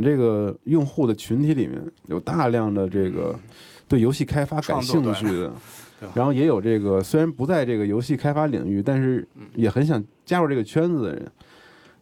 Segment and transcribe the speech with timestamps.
[0.00, 3.38] 们这个用户的群体里面有大量的这个
[3.86, 5.52] 对游戏开发感兴趣的，
[6.14, 11.30] 然后也有这个虽然不在这个游戏开发领域，但是也很想加入这个圈子的人。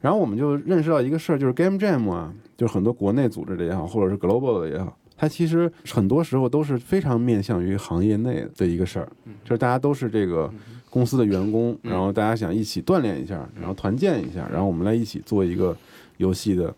[0.00, 9.08] 然后我们就认识到一个事儿，就是 Game Jam 啊，就是很多国内组织的也好，或者是 Global 的也好，它其实很多时候都是非常面向于行业内的一个事儿，
[9.42, 10.48] 就是大家都是这个
[10.88, 15.76] 公司的员工，然后大家想一起锻炼一下，然后团建一下，然后我们来一起做一个
[16.18, 16.72] 游戏的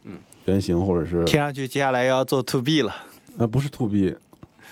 [0.46, 2.94] 原型，或者是听上去接下来要做 To B 了，
[3.38, 4.14] 呃，不是 To B，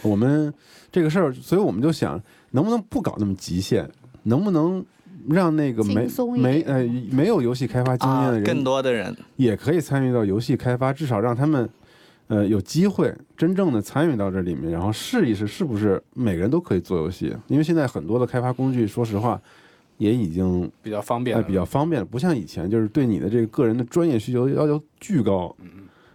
[0.03, 0.53] 我们
[0.91, 2.21] 这个事儿，所以我们就想，
[2.51, 3.89] 能不能不搞那么极限，
[4.25, 4.85] 能不能？
[5.31, 6.09] 让那个没
[6.39, 11.69] 没呃没有游戏开发经验的人，更多的人也可以参与到游戏开发，至少让他们
[12.29, 17.37] 呃有机会真正的参与到这里面，然后试一试是不是每个人都可以做游戏。
[17.49, 19.39] 因为现在很多的开发工具，说实话
[19.99, 25.55] 也已经比较方便了，比较方便了，不像以前就是对你的这个个人的专业需求要求巨高。
[25.61, 25.69] 嗯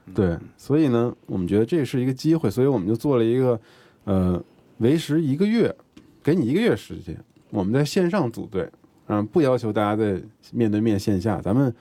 [0.08, 3.60] 嗯，对，所以呢，我们觉得这是一个机会，所以我们就做了一个
[4.06, 4.44] 呃
[4.80, 5.74] 为时一个月，
[6.22, 7.18] 给你一个月时间，
[7.52, 8.70] 我们在线上组队。
[9.08, 10.22] 嗯，不要求大家在
[10.54, 11.74] 面对面线下，咱们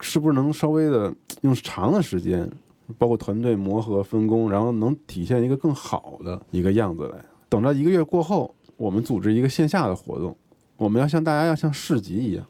[0.00, 2.50] 是不是能稍微的用长的时间，
[2.98, 7.24] 包括团队磨合分工，然后能体现一个更好的一个样子来？
[7.48, 10.36] 等到一个月过后，我们组织一个线下的活动，
[10.82, 12.44] 我们要像大家要像市集一样，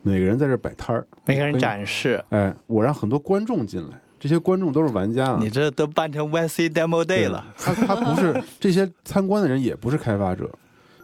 [0.00, 2.24] 每个人在这摆摊儿，每个人展示。
[2.30, 5.38] 哎，我让很多观众进来，这些观众都是玩家啊。
[5.38, 10.50] 你这都办成 YC Demo Day 了，他他不是 这些参观的人，也不是开发者。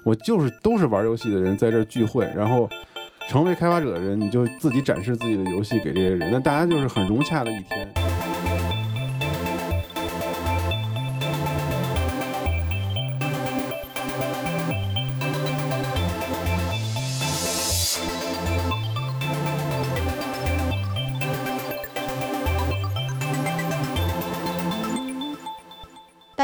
[0.06, 2.66] 我就是都是玩游戏的人在这聚会，然后
[3.28, 8.13] 成为开发者的人，你就自己展示自己的游戏给这些人，那大家就是很融洽的一天。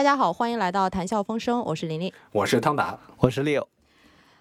[0.01, 3.67] 大家好，欢迎来到谈笑风生，我是琳琳，我是汤达，我是 Leo。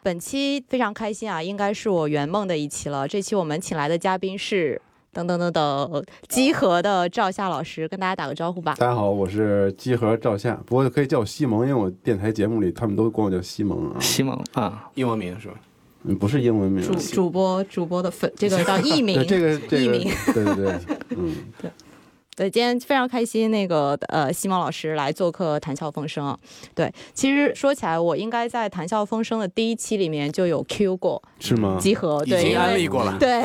[0.01, 3.05] 本期非常开心啊，应该是我圆梦的一期了。
[3.05, 4.81] 这期我们请来的嘉宾是
[5.11, 8.73] 等等等等集合的赵夏老师，跟大家打个招呼吧。
[8.79, 13.99] 大家好，我是集合赵夏，不过可以叫我西蒙，因为我电台节目里他们都管我叫西蒙啊。
[13.99, 15.55] 西蒙啊，英文名是吧？
[16.03, 16.81] 嗯，不是英文名。
[16.81, 19.21] 主主播主播的粉，这个叫艺名。
[19.27, 20.09] 这个艺名。
[20.33, 20.79] 对对对，
[21.17, 21.69] 嗯，对。
[22.39, 26.25] 对，今天非常开心，那个呃，西蒙老师来做客《谈笑风生》。
[26.73, 31.77] 对，其实说起来，我应该在《谈笑风生》的第一期里面就有 Q 过，是吗？
[31.81, 33.17] 集合，对，已经安利过了。
[33.19, 33.43] 对，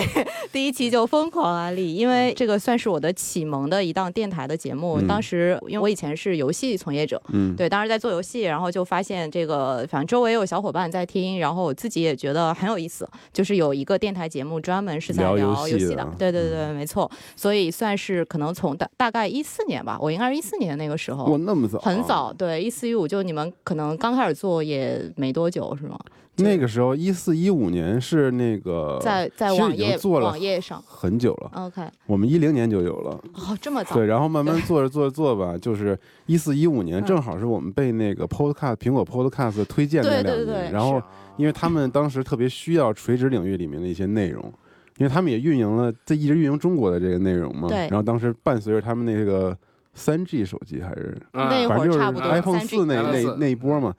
[0.53, 5.01] 第一期就疯狂安利，因为这个算是我的启蒙的一档电台的节目。
[5.09, 16.09] 当时因为我以前是游戏从业者，嗯，对，当时在做游戏，然后就发现这个，反正周围有小伙伴在听，然后我自己也觉得很有意思，就是有一个电台节目专门是在聊游戏的。
[16.17, 17.11] 对对对，没错。
[17.35, 19.65] 所以算是可能从大大概一四。
[19.67, 25.99] 年吧，我应该是一四年那个时候，哇，那么早，很早，对，一四一五，就你们可能刚开始做也没多久，是吗？
[26.37, 41.01] 那个时候一四一五年是那个在在网页做了网页上很久了，OK，我们一零年就有了，哦，这么早，对，然后慢慢 做着做着做吧，就是一四一五年正好是我们被那个 Podcast 苹果 Podcast 推荐那两年，然后
[41.39, 44.53] 因为他们当时特别需要垂直领域里面的一些内容，
[44.99, 49.57] 因为他们也运营了在一直运营中国的这个内容嘛，对，然后当时伴随着他们那个。
[49.97, 53.95] 三 G 手机还是，反正就是 iPhone 四那那那一波嘛，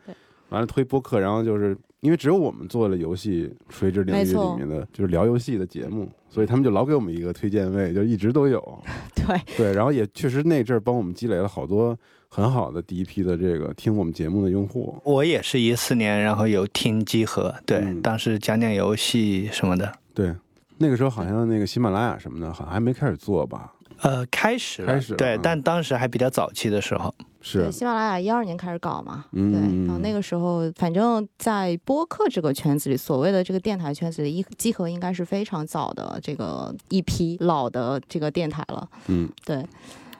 [0.49, 8.83] 完了推播客，然后就是因为只有我们做了游戏垂直领域里面的就是聊游戏的节目，所以他们就老给我们一个推荐位，就一直都有。
[9.15, 14.97] 对对，然后也确实那阵儿帮我们积累了好多很好的第一批的这个听我们节目的用户。
[15.05, 19.89] 我也是一四年，然后有听集合，对，当时讲讲游戏什么的。
[20.13, 20.35] 对，
[20.77, 23.71] 那个时候好像那个喜马拉雅什么的，好像还没开始做吧。
[24.01, 27.71] 呃，开始开始对，但当时还比较早期的时候，是。
[27.71, 29.53] 喜马拉雅一二年开始搞嘛，对，
[29.85, 39.65] 然后那个时候，反正在播客这个圈子里，所谓的这个电台圈子里，一集合应该是非常早的这个一批老的这个电台了，嗯，对。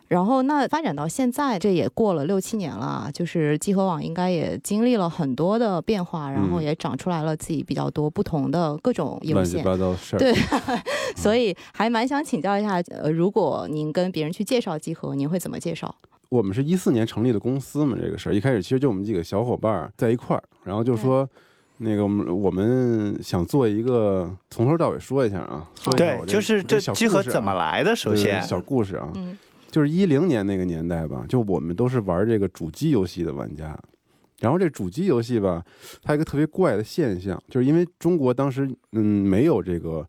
[0.07, 9.19] 然后那发展到现在，这也过了六七年了，就是集合网应该也经历了很多的变化，然后也长出来了自己比较多不同的各种。
[9.23, 10.19] 乱七八糟事儿。
[10.19, 10.33] 对，
[11.17, 15.93] 所以还蛮想请教一下，呃，如果您跟别人去介绍集合，您会怎么介绍？
[16.29, 21.27] 我们是一四年成立的公司嘛，这个事儿一开始其实就我们几个小伙伴在一块儿，然后就说
[21.77, 27.95] 那个我们我们想做一个从头到尾说一下啊，对，就是这集合怎么来的？
[27.95, 29.11] 首先小故事啊。
[29.75, 33.77] 就是一零年那个年代吧，就我们都是玩这个主机游戏的玩家，
[34.39, 35.61] 然后这主机游戏吧，
[36.01, 40.07] 它一个特别怪的现象，就是因为中国当时嗯没有这个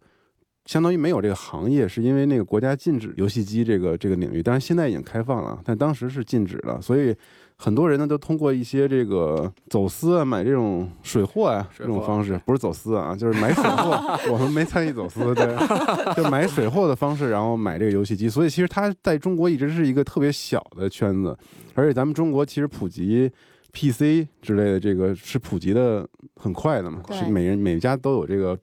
[0.66, 7.12] 相当于没有这个行业，是因为那个国家禁止游戏机这个这个领域，当然现在已经开放了，但当时是禁止的，所以
[7.58, 14.18] 很多人呢都通过一些这个走私啊，买这种水货啊这种方式，不是走私啊，就是买水货。
[14.32, 15.46] 我们没参与走私，对，
[16.14, 18.28] 就买水货的方式，然后买这个游戏机。
[18.28, 21.36] 所以其实它在中国一直是一个特别小的圈子，
[21.74, 23.30] 而且咱们中国其实普及
[23.72, 26.06] PC 之类的这个是普及的
[26.36, 28.58] 很快的嘛，是每人每家都有这个。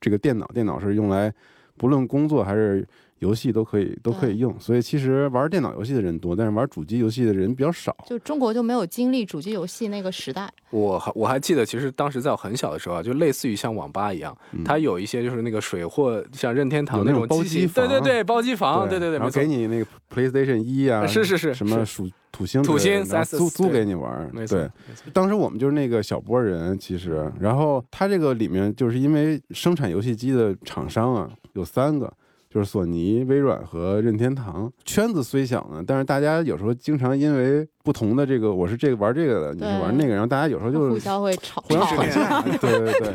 [0.00, 1.34] 这个电脑，电脑是用来
[1.76, 2.86] 不论工作还是
[3.20, 7.96] 游戏都可以都可以用，所以其实玩电脑游戏的人多，但是玩主机游戏的人比较少。
[8.06, 10.50] 就中国就没有经历主机游戏那个时代。
[10.70, 22.08] 我还我还记得，其实当时在我很小的时候啊，就类似于像网吧一样，它有一些就是那个水货，像任天堂那种包机房，对对对，包机房，对对对，然后给你那个 PlayStation 一啊，是是是，什么属。
[22.30, 24.70] 土星土星租租给你玩，对，
[25.14, 32.12] 当时我们就是那个小波人，其实，然后它这个里面就是因为生产游戏机的厂商啊有三个，
[32.50, 34.72] 就是索尼、微软和任天堂。
[34.84, 43.14] 圈子虽小呢，但是大家有时候经常因为不同的这个，我是这个玩这个的，你是玩那个，然后大家有时候就互相会吵，互相吵架， 对对对，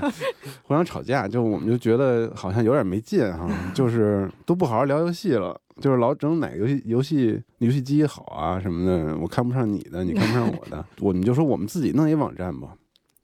[0.63, 5.59] 互相吵架，就我们就觉得好像有点没劲哈， 就是都不好好聊游戏了。
[5.81, 12.75] 就是老整哪个游戏游戏游戏机好啊什么的，我看不上你的，你看不上我的， 我们就说我们自己弄一网站吧，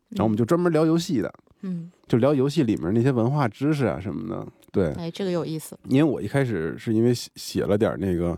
[0.10, 1.32] 然后我们就专门聊游戏的，
[1.62, 5.78] 嗯，就聊游戏里面那些文化知识啊什么的，对，哎，这个有意思。
[5.88, 8.36] 因为我一开始是因为写写了点那个，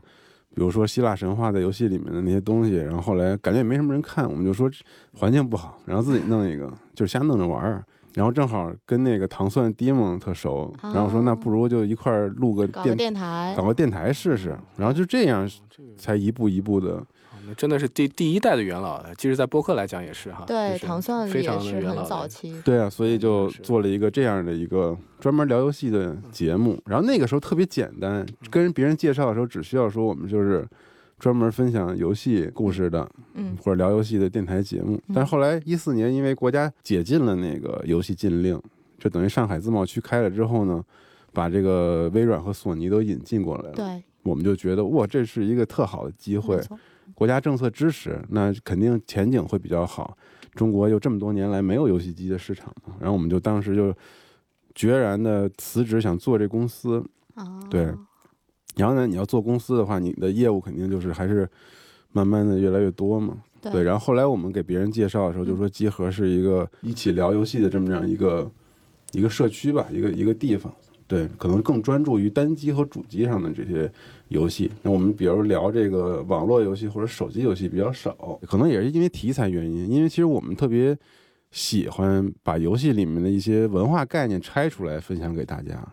[0.54, 4.70] 比如说希腊神话在游戏里面的那些东西，然后后来感觉也没什么人看，我们就说
[5.14, 7.84] 环境不好，然后自己弄一个，就是瞎弄着玩儿。
[8.14, 14.58] 然后正好跟那个糖蒜 Demon 特熟，然后说那不如就一块儿录个电电台，搞个电台试试。
[14.78, 15.50] 然后就这样，
[15.98, 17.02] 才一步一步的。
[17.48, 20.44] 那真的是第第一代的元老，其实，在播客来讲也是哈。
[20.46, 22.54] 对，糖蒜非常是很早期。
[22.64, 26.82] 对啊，所以就做了一个这样的一个专门聊游戏的节目。
[26.86, 30.68] 然后那个时候特别简单，跟别人介绍的时候只需要说我们就是。
[31.22, 35.00] 专门分享游戏故事的，嗯，或者聊游戏的电台节目。
[35.14, 38.60] 但是后来一四年，因为国家解禁了那个游戏禁令，
[38.98, 40.84] 就等于上海自贸区开了之后呢，
[41.32, 43.74] 把这个微软和索尼都引进过来了。
[43.74, 46.60] 对，我们就觉得哇，这是一个特好的机会。
[47.14, 50.18] 国家政策支持，那肯定前景会比较好。
[50.56, 53.94] 中国又这么多年来没有游戏机的市场，然后我们就当时就
[54.74, 57.06] 决然的辞职，想做这公司。
[57.70, 57.94] 对。
[58.76, 61.48] 然后呢，你要做公司的话，你的业务肯定就是还是
[62.12, 63.38] 慢慢的越来越多嘛。
[63.62, 63.84] 对。
[63.84, 68.50] 然后后来我们给别人介绍的时候，就说集合是一个一起聊游戏的这么样一个
[69.12, 70.74] 一个社区吧，一个一个地方。
[71.06, 73.92] 对，可能更专注于单机和主机上的这些
[74.30, 74.72] 游戏。
[74.82, 79.92] 那我们比如聊这个网络游戏或者手机游戏比较少，可能也是因为题材原因。
[79.92, 80.98] 因为其实我们特别
[81.52, 85.86] 喜欢把游戏里面的一些文化概念拆出来分享给大家。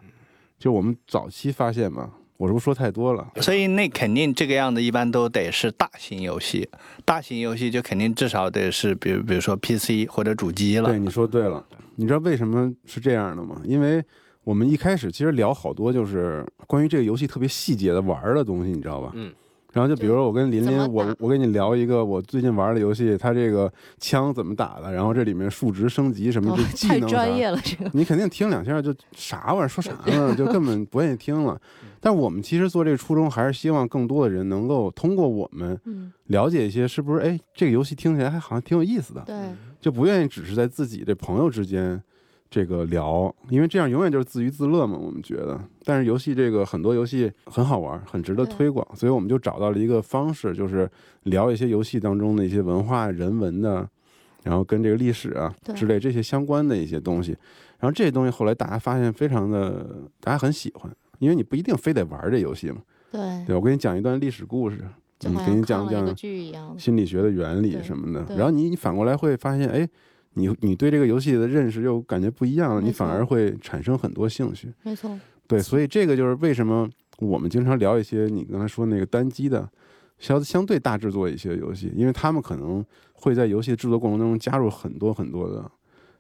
[0.56, 2.12] 就我们早期发现嘛。
[2.38, 3.26] 我是不是说太多了？
[3.42, 6.68] 所以那肯定这个样子，一般都得是大型游戏。
[7.04, 10.88] 大型游戏就肯定至少得是，比如比如说 PC 或者主机了。
[10.88, 11.62] 对，你说对了。
[11.96, 13.60] 你知道为什么是这样的吗？
[13.64, 14.02] 因为
[14.44, 19.10] 我们一开始其实聊好多就是关于这个游戏特别细节的玩的东西，你知道吧？
[19.14, 19.32] 嗯。
[19.70, 31.60] 然后就比如说我跟林林，我我跟你聊一个我最近玩的游戏，它这个枪怎么打的，然后这里面数值升级什么这技能太专业了，这个你肯定听两下就啥玩意儿说啥呢，就根本不愿意听了。
[32.00, 35.78] 但我们其实做这个初衷还是希望更多的人能够通过我们
[36.26, 39.36] 了解一些是不是哎这个游戏听起来还好像挺有意思的，对，
[39.80, 42.02] 就不愿意只是在自己的朋友之间。
[42.50, 44.96] 这个聊，因为这样永远就是自娱自乐嘛。
[44.96, 50.90] 我们觉得，但是游戏这个很多游戏很好玩，很值得推广，所以我们就找到了一个方式，就是
[51.24, 53.86] 聊一些游戏当中的一些文化、人文的，
[54.44, 57.32] 然后跟这个历史啊之类这些相关的一些东西。
[57.78, 59.86] 然后这些东西后来大家发现非常的，
[60.18, 62.82] 大家很喜欢，因为你不一定非得玩这游戏嘛。
[63.10, 64.78] 对，对我给你讲一段历史故事，
[65.24, 66.16] 嗯，给你讲讲
[66.78, 69.88] 心理学的原理什么的，然后你你反过来会发现，哎。
[70.34, 74.72] 你你对这个游戏的认识又感觉不一样了，你反而会产生很多兴趣。
[74.84, 75.10] 没错，
[75.48, 79.68] 对，所以这个就是为什么我们经常聊一些你刚才说那个单机的
[80.18, 82.84] 相相对大制作一些游戏，因为他们可能
[83.14, 85.68] 会在游戏制作过程当中加入很多很多的，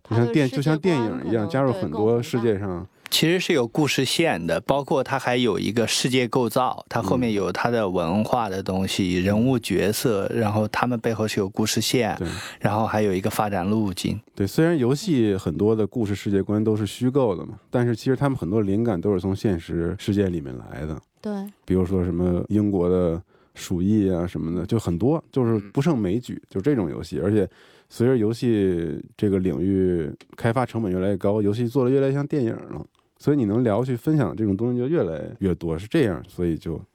[0.02, 2.84] 就像电就像电影一样，加入很多世界上。
[3.10, 12.16] 其实是有故事线的，包括它还有一个世界构造，它后面有它的文化的东西、人物角色，然后他们背后是有故事线，
[12.60, 14.20] 然后还有一个发展路径。
[14.34, 21.00] 对，虽然游戏很多的故事世界观都是虚构的嘛，但是其实他们很多灵感都是从现实世界里面来的。
[21.20, 21.32] 对，
[21.64, 23.20] 比如说什么英国的
[23.54, 27.48] 鼠疫啊什么的，就很多，就是不胜枚举，就这种游戏，而且。
[27.90, 32.84] 随着游戏这个领域开发成本越来越高，游戏做的越来越像电影了，
[33.18, 36.80] 所以你能聊去分享这种东西就越来越多，是这样，所以就。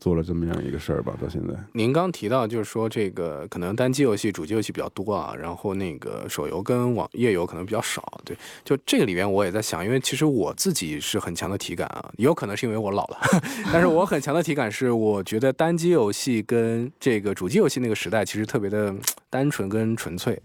[0.00, 1.54] 做了这么样一个事儿吧，到现在。
[1.72, 8.20] 您刚提到就是说这个可能单机游戏、主机游戏比较多啊，然后那个手游跟网页游可能比较少。
[8.22, 13.16] 对，就这个里面我也在想，因为其实我自己是很强的体感啊，也有可能是因为我老了，
[13.72, 18.94] 但是我很强的体感是，我觉得单机游戏跟这个主机游戏那个时代其实特别的
[19.30, 20.38] 单纯跟纯粹，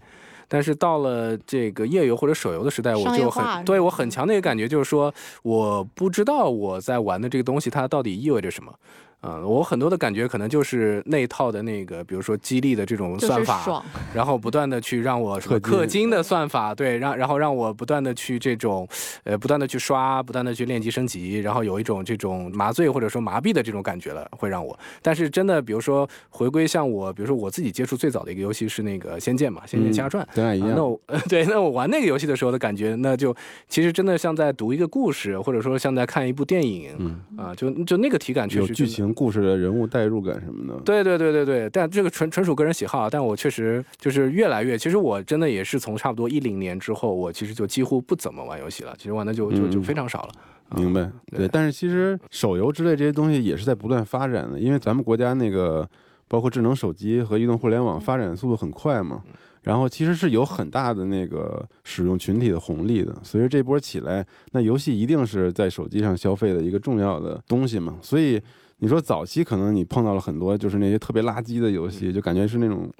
[0.50, 5.14] 但是到了这个页游或者手游的时代，我就很对我很强的一个感觉就是说，
[5.44, 8.74] 我不知道我在玩的这个东西它到底意味着什么。
[9.22, 13.84] 嗯，我很多的感觉可能就是那套的那个，比如说激励的这种算法，
[14.14, 18.88] 然后不断的去让我氪金的算法，对，让然后让我不断的去这种，
[19.24, 24.78] 呃，不断的去刷，不断的去练级升级，然后有一种这种麻醉或者说麻痹的这种感觉了，会让我。
[25.02, 30.72] 但是真的，比如说回归像我，比如说我自己接触最早的一个游戏是那个《仙剑》嘛，《仙剑奇侠传》，咱俩一样。
[30.74, 30.98] 那我
[31.28, 33.36] 对，那我玩那个游戏的时候的感觉，那就
[33.68, 39.09] 其实真的像在读一个故事，或者说像在看一部电影，嗯啊，就就那个体感确实有剧情。
[39.12, 43.08] 故事的人物代入感什么的，对对对对对，但这个纯纯属个人喜好。
[43.08, 50.30] 但我确实就是越来越，其实我真的也是从差不多一零年之后，我其实就几乎不怎么玩游戏了，其实玩的就就就非常少了。
[50.76, 51.48] 明白，对。
[51.48, 55.88] 但是其实手游之类这些东西也是在不断发展的，因为咱们国家那个
[56.28, 59.22] 包括智能手机和移动互联网发展速度很快嘛。
[59.62, 67.98] 然后其实是有很大的那个使用群体的红利的，随着这波起来，那游戏一定是在手机上消费的一个重要的东西嘛。
[68.00, 68.40] 所以
[68.80, 72.90] 你说早期可能你碰到了很多就是那些特别垃圾的游戏，就感觉是那种。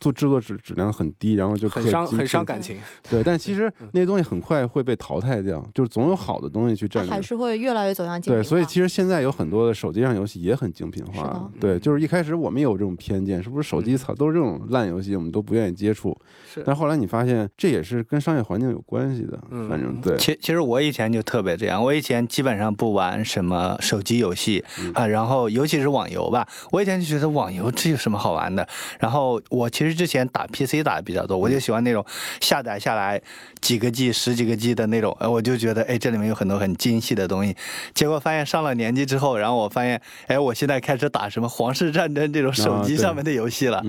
[0.00, 2.76] 做制作质质量很低，然后就很伤很伤感情。
[3.08, 7.10] 对，但其实那些东西很快会被淘汰掉，就是总有好的东西去占领。
[7.10, 8.42] 还是会越来越走向精品。
[8.42, 11.48] 对，所以其实现在有很多的手机上游戏也很精品化。
[11.60, 16.16] 对，就是一开始我们也有这种偏见，是不是手机操都是这种烂游戏，我们都不愿意接触。
[16.50, 16.62] 是。
[16.64, 19.38] 但后来你发现这也是跟商业环境有关系的。
[19.50, 19.68] 嗯。
[19.68, 20.16] 反正对。
[20.16, 24.64] 其其实我以前就特别这样，我以前基本上不玩什么手机游戏
[24.94, 28.66] 啊，然后尤其是网游吧，我以前就觉得网游这有什么好玩的。
[28.98, 30.70] 然后我其实之前打 P。
[30.70, 32.06] C 打的比较多，我就喜欢那种
[32.40, 33.20] 下载下来
[33.60, 37.56] 几个 G、十几个 G 的那种，哎，我就觉得哎，这里面有很多很精细的东西。
[37.92, 43.82] 结果发现上了年纪之后，然后我发现，哎，我现在开始打什么皇室战争这种手机上面的游戏了。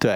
[0.00, 0.14] 对，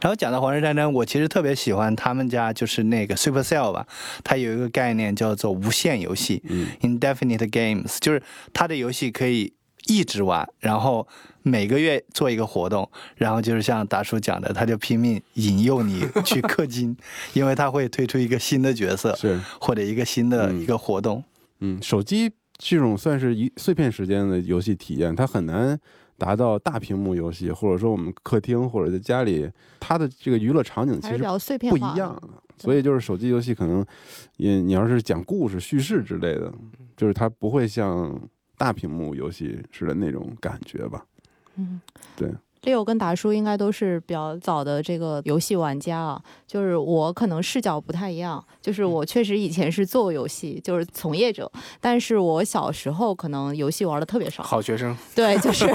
[0.00, 3.86] 然后讲到皇室战争，我其实特别喜欢他们家就是那个 Supercell 吧，
[4.24, 6.42] 它有一个概念叫做无限游戏
[6.80, 8.22] ，Indefinite Games，就是
[8.54, 9.52] 它的游戏可以
[9.90, 11.06] 一直玩，然后。
[11.42, 16.94] 每个月做一个活动，然后就是像达叔讲的，他就拼命引诱你去氪金，
[17.32, 21.24] 因为他会推出一个新的角色， 是或者一个新的一个活动。
[21.60, 25.80] 嗯，手机这种算是一碎片时间的游戏体验，它很难
[26.18, 32.22] 达到大屏幕游戏，或者说我们客厅或者在家里，它的这个娱乐场景其实比较碎片不一样。
[32.58, 33.82] 所以就是手机游戏可能，
[34.36, 36.52] 你你要是讲故事、叙事之类的，
[36.98, 38.14] 就是它不会像
[38.60, 41.02] 大屏幕游戏似的那种感觉吧。
[41.56, 41.80] 嗯，
[42.14, 42.30] 对。
[42.62, 51.50] 六跟达叔应该都是比较早的这个游戏玩家啊，就是我可能视角不太一样，就是我确实以前是做游戏，就是从业者，
[51.80, 54.42] 但是我小时候可能游戏玩的特别少。
[54.42, 54.94] 好学生。
[55.14, 55.66] 对，就是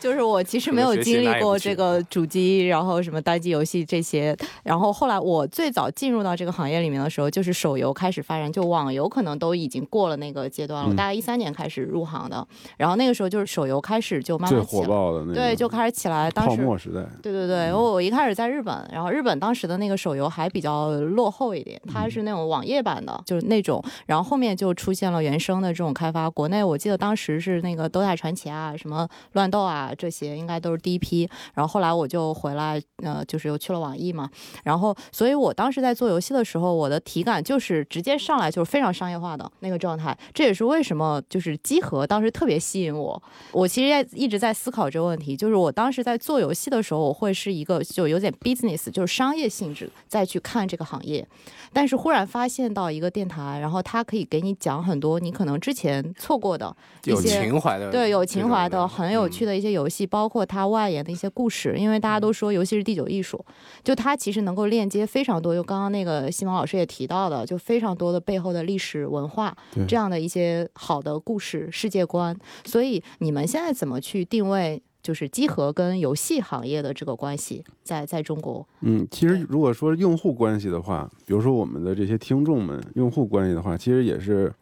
[0.00, 10.88] 就是我其实没有经历过这个主机，然后什么单机游戏这些，然后后来我最早进入到这个行业里面的时候，就是手游开始发展，就网游可能都已经过了那个阶段了。
[10.88, 12.46] 我大概一三年开始入行的，
[12.78, 16.21] 然后那个时候就是手游开始就慢慢最火爆的那对，就开始起来。
[16.30, 26.28] 泡沫时代，对对对，我我一开始在日本，然后日本当时的那个手游还比较落后一点，它是那种网页版的，就是那种，然后后面就出现了原生的这种开发。
[26.30, 31.28] 国内我记得当时是那个《斗塔传奇》啊，什么乱斗啊这些，应该都是第一批。
[31.54, 34.28] 然后后来我就回来，呃，就是又去了网易嘛。
[34.64, 40.16] 然后，所以我当时在做游戏的时候，我的体感就是直接上来就是非常商业化的那个状态。
[40.32, 43.22] 这也是为什么就是机核当时特别吸引我。
[43.52, 46.62] 我其实一直在思考这个问题，就是我当时在做游戏。
[46.62, 51.26] 戏的时候，我会是一个就有点 business，就是商业性质再去看这个行业，
[51.72, 61.74] 但是忽然发现到一个电台，然后它可以给你讲很多你可能之前错过的一些情怀的，对，有情怀的很有趣的一些游戏，包括它外延的一些故事。
[61.76, 63.44] 因为大家都说游戏是第九艺术，
[63.82, 69.52] 就它其实能够链接非常多，就刚刚那个西蒙老师也提到的，就非常多的背后的历史文化
[69.88, 72.38] 这样的一些好的故事世界观。
[72.64, 74.80] 所以你们现在怎么去定位？
[75.02, 84.52] 就是机核跟游戏行业的这个关系，在在中国，嗯，其实如果说用户关系的话，比如说我们的这些听众们，用户关系的话，其实也是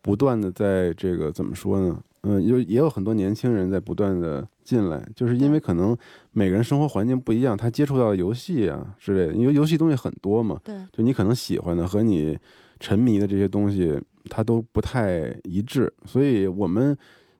[0.00, 2.02] 不断的在这个怎么说呢？
[2.22, 5.96] 嗯，有也有很多年轻人在不断的进来，就是因为可能
[6.30, 12.38] 每个人生活环境不一样，他接触到的游戏啊之类的，因为游戏东西很多嘛，对，就你可能喜欢的和你
[12.78, 16.96] 沉迷的这些东西它都不太一致，所以我们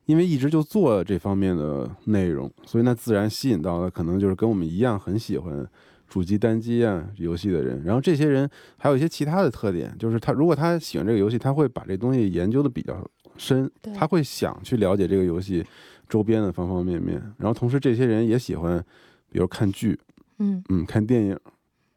[0.06, 5.66] 因为一直就做这方面的内容，所以那自然吸引到的可能就是跟我们一样很喜欢
[6.08, 7.82] 主机单机啊游戏的人。
[7.84, 15.64] 然后这些人还有一些其他的特点，就是他如果他喜欢这个游戏，他会把这东西研究的比较深，他会想去了解这个游戏
[16.08, 17.22] 周边的方方面面。
[17.38, 18.84] 然后同时这些人也喜欢，
[19.30, 19.98] 比如看剧，
[20.38, 21.38] 嗯嗯，看电影。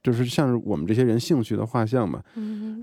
[0.05, 2.21] 就是像是我们这些人兴趣的画像嘛，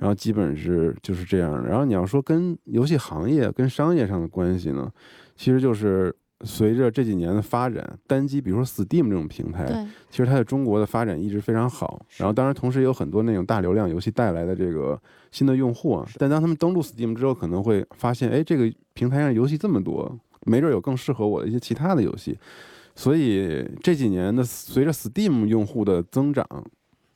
[0.01, 1.65] 然后基本是就是这样。
[1.65, 4.91] 然后你要说跟游戏行业、跟商业上的关系呢，
[5.37, 12.05] 其实就是随着这几年的发展，单机，比如说 Steam 这种平台，其实它在中国的发展一直非常好。
[12.17, 15.01] 然后当然同时有很多那种大流量游戏带来的这个
[15.31, 22.37] 新的用户啊，但当他们登录 Steam 之后，可能会发现，哎，这个平台上游戏这么多，没准有更适合我的一些其他的游戏。
[22.97, 26.45] 所以这几年的随着 Steam 用户的增长。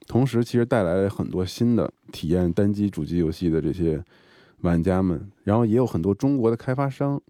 [0.07, 4.03] 同时，其实带来了很多新的体验单机主机游戏的这些
[4.61, 7.21] 玩家们，然后也有很多中国的开发商，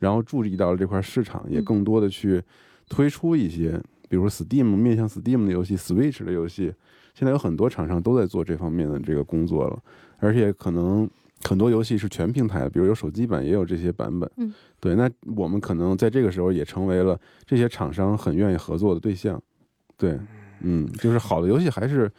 [0.00, 2.42] 然后注意到了这块市场，也更多的去
[2.88, 6.74] 推出一些，比如 Steam 面向 Steam 的游戏、Switch 的游戏，
[7.14, 9.78] 现在有很多厂商都在做这方面的这个工作了，
[10.18, 11.08] 而且可能
[11.44, 14.28] 很多游戏是全平台的，比如有手机版，也有这些版本。
[14.36, 19.40] 嗯，对，那我们可能在这个时候也成为了这些厂商很愿意合作的对象。
[19.96, 20.18] 对。
[20.60, 22.10] 嗯，就是好的游戏还是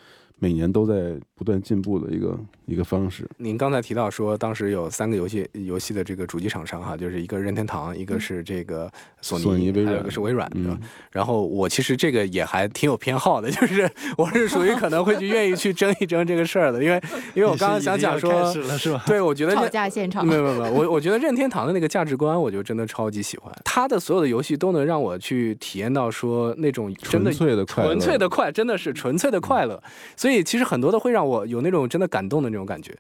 [0.43, 3.29] 每年都在不断进步的一个一个方式。
[3.38, 10.75] 您刚才提到说，当时有三个游戏游戏的这个主机厂商哈，就是一个任天堂，一个是这个索尼，还有一个是微软的。
[11.12, 17.00] 然后我其实这个也还挺有偏好的， 就是我是属于可能会去愿意去争一争这个事儿的，因为
[17.36, 19.03] 因为我刚刚想讲说，是吧？
[19.05, 20.25] 对，我觉得吵架现场。
[20.25, 23.53] 没有没有没有，我我觉得任天堂的那个价值观，我就真的超级喜欢。
[23.63, 29.79] 他的所有的游戏都能让我去体验到说那种纯粹的快乐纯粹的快，真的是纯粹的快乐。
[30.15, 32.95] 所以以其实很多的会让我有那种真的感动的那种感觉。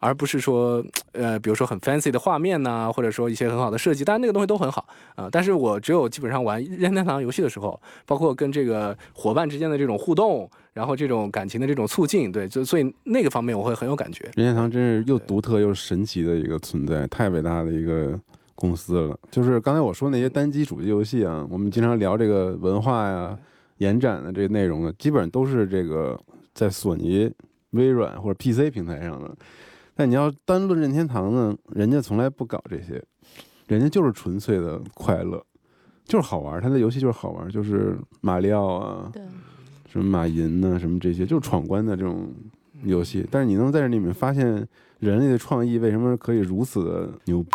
[0.00, 5.30] 而不是说，呃，比如说很 fancy 的画面呐，或者说一些很好的设计，当然那个东西都很好啊。
[5.32, 14.24] 但是我只有基本上玩任天堂游戏的时候，包括跟这个伙伴之间的这种互动，然后这种感情的这种促进，对，就所以那个方面我会很有感觉。
[14.34, 18.18] 任天堂真是又独特又神奇的一个存在，太伟大的一个
[18.54, 19.18] 公司了。
[19.30, 23.38] 就是刚才我说那些单机主机游戏啊，我们经常聊这个文化呀、
[23.78, 26.20] 延展的这个内容呢，基本上都是这个
[26.54, 27.30] 在索尼、
[27.70, 29.36] 微软或者 PC 平台上的。
[29.96, 33.02] 但你要单论任天堂呢，人家从来不搞这些，
[33.68, 35.44] 人家就是纯粹的快乐，
[36.04, 36.60] 就是好玩。
[36.60, 39.12] 他的游戏就是好玩，就是马里奥啊，
[39.88, 42.32] 什么马银呐，什么这些，就是闯关的这种
[42.82, 43.24] 游戏。
[43.30, 44.66] 但是你能在这里面发现
[44.98, 47.50] 人类的创意为什么可以如此的牛逼，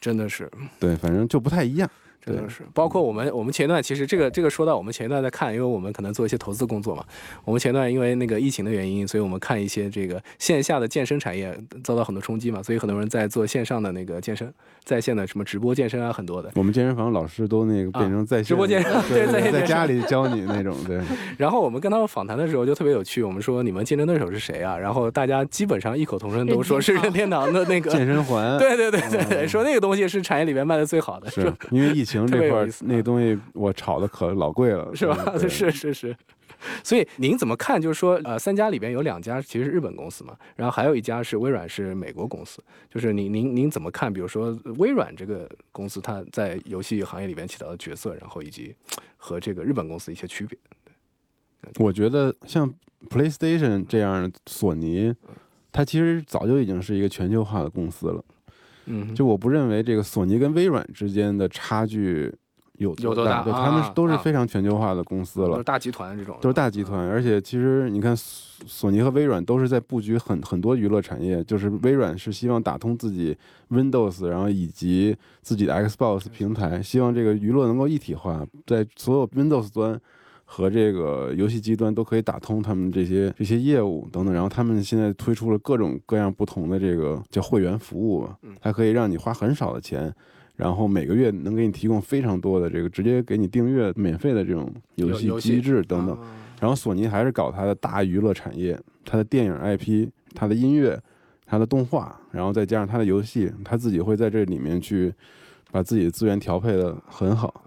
[0.00, 1.90] 真的是，对，反正就不太一样。
[2.24, 7.04] 真的是，包括我们，我们前段其实这个这个说到我们前一段在看，因为我们可能做一些投资工作嘛。
[7.44, 14.52] 我们前段因为那个疫情的原因，所以我们看一些这个线下的健身产业遭到很多冲击嘛，所以很多人在做线上的那个健身，
[14.84, 16.50] 在线的什么直播健身啊，很多的。
[16.54, 21.00] 我们健身房老师都那个变成在线直播健身， 对，在在家里教你那种，对。
[21.36, 24.78] 然后我们跟他们访谈的时候就特别有趣，我们说你们竞争对手是谁啊？
[24.78, 28.56] 然后大家基本上异口同声都说是任天堂的那个健身环。
[28.58, 32.66] 对对对对对，说那个东西是产业里面卖的最好的，是因为疫情这块。
[32.80, 35.38] 那东西我炒的可老贵了，是吧？
[35.38, 36.16] 是是是，
[36.84, 37.80] 所以您怎么看？
[37.80, 42.62] 就是说，呃，三家里边有两家其实是日本公司嘛，然后还有一家是微软，是美国公司。
[42.90, 44.12] 就是您您您怎么看？
[44.12, 48.74] 比如说微软这个公司，它在游戏行业里边起到的角色，然后以及
[49.16, 50.58] 和这个日本公司一些区别。
[51.78, 52.72] 我觉得像
[53.08, 55.14] PlayStation 这样索尼，
[55.70, 58.24] 它其实早就已经是一个全球化的公司了。
[58.86, 62.32] 嗯，就我不认为这个索尼跟微软之间的差距
[62.78, 67.08] 有多大，对，他们都是非常全球化的公司了，都是大集团这种，都是大集团。
[67.08, 73.36] 而且其实你看，索尼和微软都是在布局很很多娱乐产业，就是微软是希望打通自己
[73.70, 80.00] Windows，然后以及自己的 Xbox 平台，希望这个娱乐能够一体化，在所有 Windows 端。
[80.54, 90.12] 和这个游戏机端都可以打通他们这些这些业务等等，然后他们现在推出了各种各样不同的这个叫会员服务吧，它可以让你花很少的钱，
[90.54, 96.18] 然后每个月能给你提供非常多的这个直接给你订阅免费的这种游戏机制等等。
[96.60, 101.00] 然后索尼还是搞它的大娱乐产业，它的电影 IP、它的音乐、
[101.46, 105.14] 它的动画，然后再加上它的游戏，它自己会在这里面去
[105.70, 107.61] 把自己的资源调配的很好。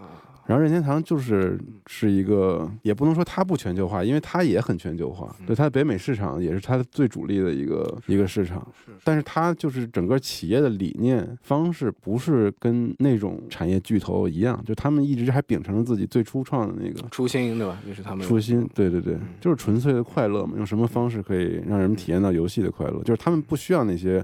[0.47, 5.35] 然后任天堂就是是一个，也不能说它不全球化，因为它也很全球化。
[5.45, 8.65] 对它的北美市场也是它的最主力的一个一个市场。
[9.03, 17.77] 但是它就是整个企业的理念方式不是跟那种产业巨头一样，就他们一直还秉承着自己最初创的那个初心，对吧？
[17.87, 18.67] 也是他们初心。
[18.73, 20.53] 对对对，就是纯粹的快乐嘛。
[20.57, 23.01] 用什么方式可以让人们体验到游戏的快乐？
[23.03, 24.23] 就是他们不需要那些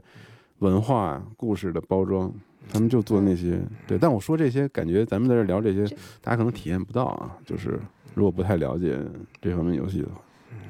[0.60, 2.32] 文化故事的包装，
[2.72, 3.60] 他们就做那些。
[3.86, 5.86] 对，但我说这些，感觉咱们在这聊这些，
[6.22, 7.38] 大家可能体验不到啊。
[7.46, 7.80] 就是
[8.16, 8.98] 如果不太了解
[9.42, 10.22] 这方面游戏的话。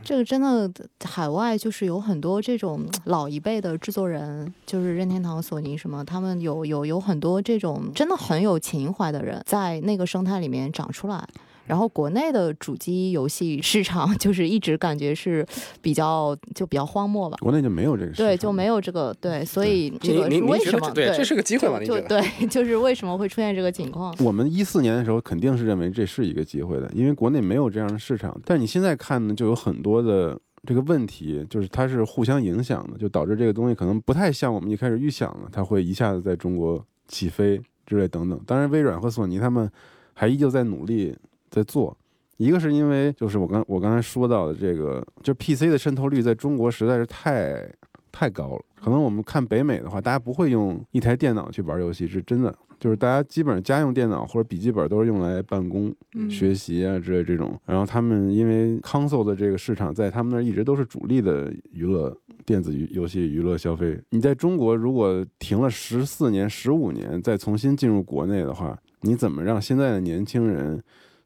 [0.03, 0.69] 这个真的，
[1.03, 11.23] 海外就是有很多这种老一辈的制作人，就是任天堂、索尼什么，他们有有有很多这种真的很有情怀的人，在那个生态里面长出来。
[11.71, 15.45] 然后国内的主机游戏市场就是一直感觉是
[15.81, 17.37] 比较就比较荒漠吧。
[17.39, 20.91] 国内就没有这个，对，就没有这个，对，所以这个为什么？
[20.91, 21.79] 对，这是个机会嘛？
[21.79, 24.13] 就对， 就是为什么会出现这个情况？
[24.19, 28.37] 我们一四年的时候肯定是认为这是一个机会的，因为国内没有这样的市场。
[28.43, 38.37] 但你现在看呢，就有很多的这个问题，就是它是互相影响的，就导致这个东西可能不太像我们一开始预想的，它会一下子在中国起飞之类等等。
[38.45, 39.71] 当然，微软和索尼他们
[40.13, 41.15] 还依旧在努力
[41.51, 41.95] 在做。
[42.37, 47.71] 一个是因为就是我刚我刚才说到的这个，就 PC 的渗透率在中国实在是太
[48.11, 48.61] 太高了。
[48.83, 52.51] 可能我们看北美的话，大家不会用一台电脑去玩游戏，是真的。
[52.79, 55.93] 就是大家基本上家用电脑或者笔记本都是用来办公、
[56.31, 57.55] 学习啊之类这种。
[57.63, 62.11] 然后他们因为 console 的这个市场在他们那儿一直都是主力的娱乐
[62.43, 64.01] 电子游戏娱乐消费。
[64.09, 70.81] 你在中国如果停了十四年、十五年，再重新进入国内的话，你怎么让现在的年轻人？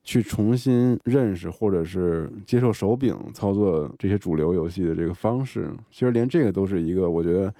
[0.05, 7.53] 去重新认识或者是接受手柄操作这些主流游戏的这个方式，其实连这个都是一个我觉得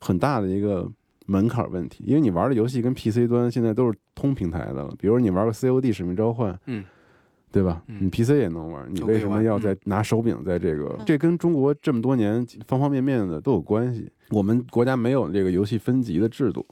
[0.00, 0.86] 很大的一个
[1.26, 2.02] 门槛问题。
[2.04, 6.84] 因为你玩的游戏跟 PC 端现在都是通平台的了，比如你玩个 COD 使命召唤，嗯，
[7.52, 7.82] 对吧？
[7.86, 10.98] 你 PC 也能玩，你为什么要在拿手柄在这个？
[11.06, 14.10] 这跟中国这么多年方方面面的都有关系。
[14.30, 16.66] 我们国家没有这个游戏分级的制度。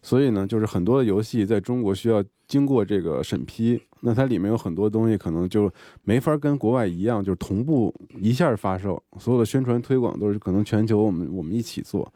[0.00, 12.12] 所以呢，就是很多的游戏在中国需要经过这个审批，那它里面有很多东西可能就没法跟国外一样，就是同步一下发售，所有的宣传推广都是可能全球我们我们一起做，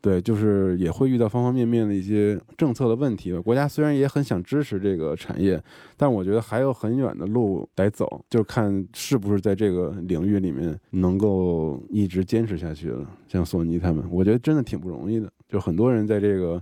[0.00, 3.32] 对，就是也会遇到方方面面的一些政策的问题。
[3.38, 5.62] 国家虽然也很想支持这个产业，
[5.96, 13.08] 但我觉得还有很远的路得走，就看是不是在这个领域里面能够一直坚持下去了。
[13.28, 16.60] 像索尼他们，我觉得真的挺不容易的，就很多人在这个。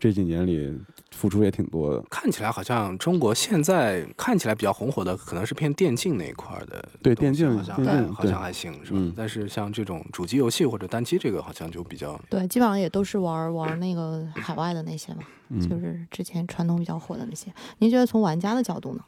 [0.00, 0.72] 这几年里
[1.10, 6.88] 付出也挺多的，看起来好像中国现在看起来比较红火的，可能是偏电竞那一块的。
[7.02, 9.12] 对电竞，好像好像还行，是吧？
[9.16, 15.22] 但是像这种主机游戏或者单机，这个好像就比较对，基本上也都是玩玩那个海外的那些嘛，
[15.68, 17.52] 就是之前传统比较火的那些。
[17.78, 19.02] 您觉得从玩家的角度呢？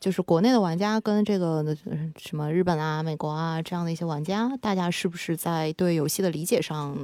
[0.00, 1.64] 就是国内的玩家跟这个
[2.18, 6.98] 什么日本啊、美国啊这样的一些玩家，大家是不是在对游戏的理解上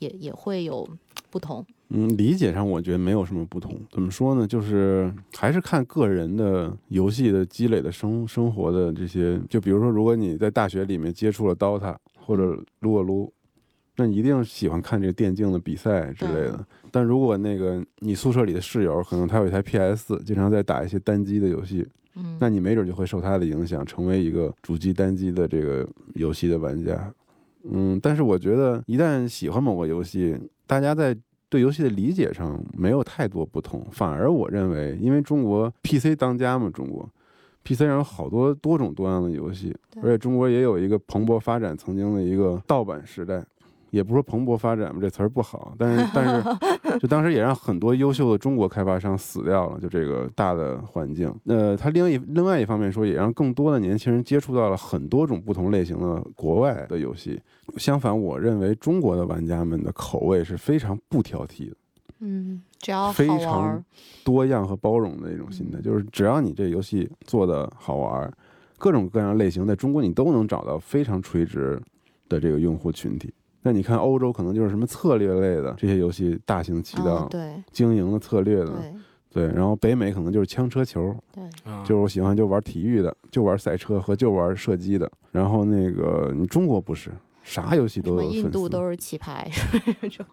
[0.00, 0.88] 也也会有
[1.30, 1.64] 不同？
[1.90, 3.80] 嗯，理解上我觉得没有什么不同。
[3.90, 4.46] 怎么说呢？
[4.46, 9.40] 就是还是看个人的游戏的积累的生生活的这些。
[9.48, 13.32] 就比如说，如果你在大学里面接触了 DOTA 或者撸啊撸，
[13.96, 16.64] 那你一定喜欢看这个电竞的比赛之类的。
[16.90, 27.12] 但如果那个你宿舍里的室友可能他有一台 PS，经常在打一些单机的游戏，嗯，那你没准就会受他的影响，成为一个主机单机的这个游戏的玩家。
[27.70, 30.34] 嗯，但是我觉得一旦喜欢某个游戏，
[30.70, 31.16] 大家在
[31.48, 37.10] 对游戏的理解上没有太多不同，反而我认为，因为中国 PC 当家嘛，中国
[37.64, 43.44] PC 上有好多多种多样的游戏，而且中国也有一个蓬勃发展曾经的一个盗版时代。
[43.90, 46.42] 也不说蓬勃发展吧，这词儿不好，但是但是，
[46.98, 51.34] 就当时也让很多优秀的中国开发商死掉了，就这个大的环境。
[51.44, 57.40] 那它另一另外一方面说，也让更多的年轻人接触到了很多种不同类型的国外的游戏。
[57.76, 61.76] 相反，我认为中国的玩家们的口味是非常不挑剔的，
[62.20, 63.82] 嗯，只要非常
[64.24, 68.32] 多样和包容的一种心态，就是只要你这游戏做的好玩，
[68.78, 71.80] 各种各样类型在中国你都能找到非常垂直
[72.28, 73.32] 的这个用户群体。
[73.62, 78.72] 那你看欧洲可能就是什么策略类的这些游戏大行其道，对经营的策略的，
[79.30, 81.44] 对，然后北美可能就是枪车球，对，
[81.82, 87.10] 就是我喜欢就玩体育的，就玩赛车和就玩射击的，然后那个你中国不是。
[87.50, 89.50] 啥游戏都有印度都是棋牌，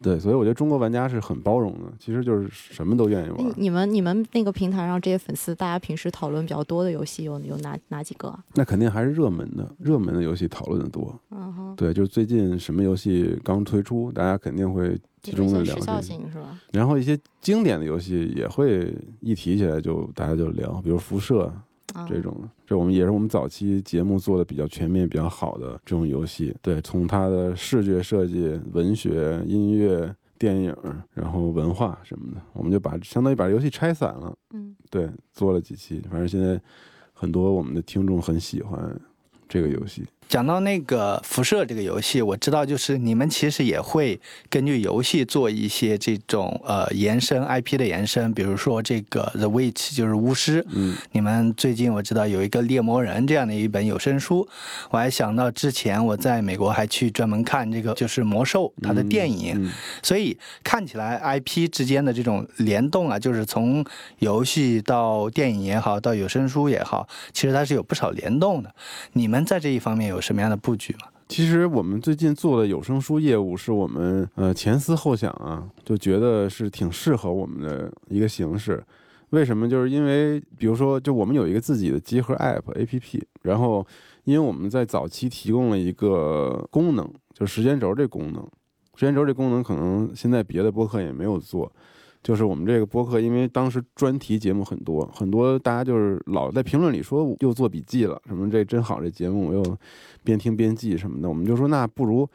[0.03, 3.53] 对，所以我觉得中国玩家是很包容的，其实就是什么都愿意玩。
[3.57, 8.31] 你们你们那个平台上这些粉丝，大家平时讨论比较多的游戏有有哪哪几个？
[8.53, 11.19] 那肯定还是热门的，热门的游戏讨论的多。
[11.31, 15.75] 嗯哼，对，就是最近什么游戏刚推出，大家肯定会集中的聊。
[15.75, 16.59] 时效性是吧？
[16.71, 21.51] 然后一些经典的游戏也会一提起来就大家就聊，比如辐射。
[22.05, 26.55] 这种，这我们也是我们早期节目做的比较全面、比较好的这种游戏。
[26.61, 30.75] 对，从它的视觉设计、文学、音乐、电影，
[31.13, 34.37] 然后文化什么的，我们就把相当于把游戏拆散了。
[34.53, 36.61] 嗯，对，做了几期，反正现在
[37.13, 38.99] 很多我们的听众很喜欢
[39.47, 40.05] 这个游戏。
[40.29, 54.45] 讲到那个辐射这个游戏，我知道就是你们其实也会根据游戏做一些这种呃延伸 IP 的延伸，比如说这个 The Witch 就是巫师，嗯，你们最近我知道有一个猎魔人这样的一本有声书，
[54.89, 59.71] 我还想到之前我在美国还去专门看这个就是魔兽它的电影，
[60.03, 63.85] 所以看起来 IP 之间的这种联动啊，就是从
[64.19, 68.75] 游戏到电影也好，到有声书也好，其实它是有不少联动的。
[69.13, 70.16] 你们在这一方面有？
[70.17, 71.07] 有什么样的布局吗？
[71.27, 78.83] 其实我们最近做的有声书业务，是我们呃前思后想啊，就觉得是挺适合我们的一个形式。
[79.29, 79.69] 为什么？
[79.69, 83.85] 就是因为比如说，就我们有一个自己的集合 App APP，然后
[84.23, 88.41] 因为我们在早期提供了一个功能，就时间轴这功能。
[88.95, 91.71] 时间轴这功能可能现在别的播客也没有做。
[92.23, 99.77] 就是我们这个播客，因为当时专题节目很多，很多大家就是老在评论里说又做笔记了，什么这真好，这节目我又
[100.23, 101.29] 边听边记什么的。
[101.29, 102.27] 我们就说那不如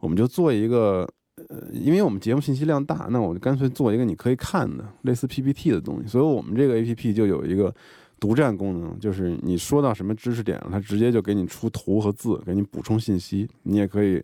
[0.00, 1.08] 我们就做一个，
[1.48, 6.08] 呃，因为我们节目信息量大，那我就干脆做一个你可以看的类似 PPT 的东西。
[6.08, 7.74] 所以我们这个 APP 就有一个
[8.20, 13.48] 独占功能，就是你说到什么知识点，它直接就给你出图和字，给你补充信息。
[13.62, 14.22] 你也可以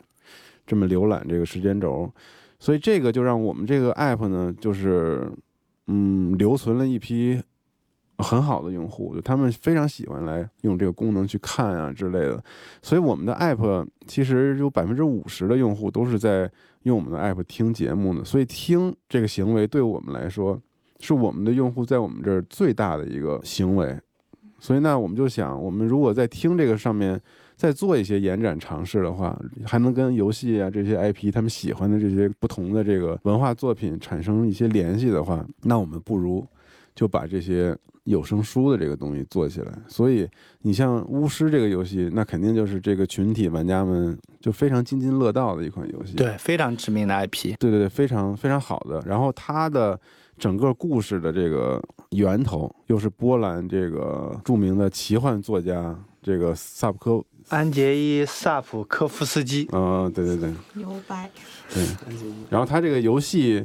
[0.66, 2.12] 这么浏览这个时间轴。
[2.64, 5.31] 所以这个就让我们这个 app 呢，就是
[5.88, 7.38] 嗯，留存了一批
[8.16, 12.42] 很好的用户，就他们非常喜欢来用这个功能去看啊之类的。
[12.81, 16.50] 所以我们的 app 其实有百分之五十的用户都是在
[16.85, 18.24] 用我们的 app 听节目的。
[18.24, 20.59] 所以听这个行为对我们来说，
[21.00, 23.94] 是我们的用户在我们这儿最大的一个行为。
[24.59, 27.20] 所以那我们就想，我们如果在听这个上面。
[27.64, 36.46] 再做一些延展尝试的话，还能跟游戏啊这些 IP 他们喜欢的这些不同的这个文化作品产生一些联系的话，那我们不如
[36.94, 39.72] 就把这些有声书的这个东西做起来。
[39.88, 40.29] 所以
[40.61, 46.16] 你像巫师这个游戏，那肯定就是这个群体玩家们就非常津津乐道的一款游戏。
[46.16, 47.57] 对，非常知名的 IP。
[47.59, 49.03] 对对对，非常非常好的。
[49.07, 49.98] 然后它的
[50.37, 57.24] 整个故事的这个源头又是波兰这个著名的奇幻作家这个萨普科。
[57.50, 61.30] 安杰伊·萨普科夫斯基，嗯，对对对，牛掰，
[61.68, 61.84] 对。
[62.48, 63.62] 然后他这个游戏，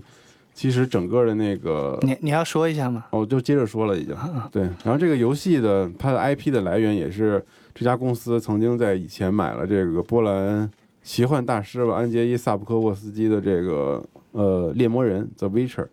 [0.53, 3.05] 其实整个的那个，你你要说一下吗？
[3.11, 4.13] 哦，就接着说了已经。
[4.51, 7.41] 对，然后这个游戏的它的 IP 的来源也是
[7.73, 10.69] 这家公司曾经在以前买了这个波兰
[11.01, 15.87] 奇幻大师吧安杰伊·萨普科沃斯基的这个呃猎魔人 The Witcher，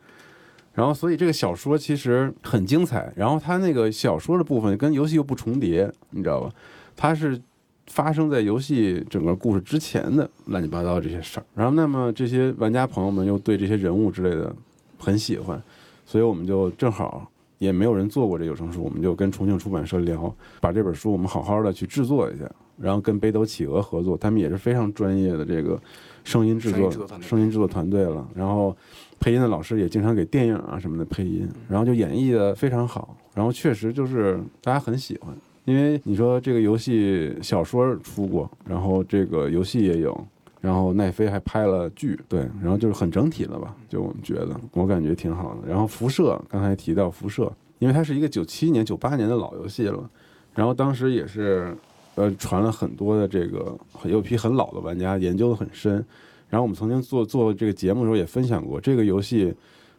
[0.77, 6.53] 然后所以这个小说其实很精彩，然后它那个小说的部分跟游戏又不重叠，你知道吧？
[6.95, 7.41] 它是。
[7.89, 14.53] 发生在游戏整个故事之前的乱七八糟这些事儿，然后那么这些玩家朋友们又对这些人物之类的
[14.99, 15.63] 很喜欢，
[16.05, 25.81] 所以我们就正好也没有人做过这有声书，我们就跟重庆出版社聊，把这本书我们好好的去制作一下，然后跟北斗企鹅合作，他们也是非常专业的这个
[26.25, 28.77] 声音制作声音制作团队了，然后
[29.19, 35.35] 配音的老师也经常给电影啊什么的配音，然后就演绎的非常好，然后确实就是大家很喜欢。
[35.65, 40.27] 因为你说这个游戏小说出过，然后这个游戏也有，
[40.61, 45.69] 然后奈飞还拍了剧，对，然后就是很整体的吧，就我们觉得，我感觉挺好的。
[45.69, 50.09] 然后辐射刚才提到辐射，因为它是一个九七年、九八年的老游戏了，
[50.55, 51.77] 然后当时也是，
[52.15, 56.05] 呃，传了很多的这个有批很老的玩家研究的很深，
[56.49, 59.55] 然后我们曾经做做这个节目的时候也分享过这个游戏，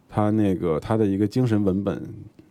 [0.10, 2.02] 它那个它的一个精神文本。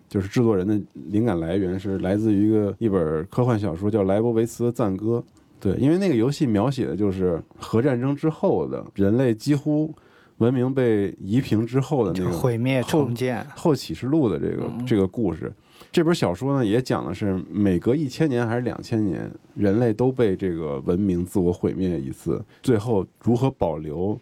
[0.08, 5.22] 就是制作人的灵感来源是来自于一个一本科幻小说，叫《莱博维茨的赞歌》。
[5.58, 9.92] 对，因为那个游戏描写的就是核战争之后的人类几乎
[10.38, 15.52] 文明被夷平之后的那个毁灭重建后启示录的这个这个故事。
[15.96, 24.20] 这本小说呢，也讲的是每隔一千年还是两千年，人类都被这个文明自我毁灭一次，最后如何保留。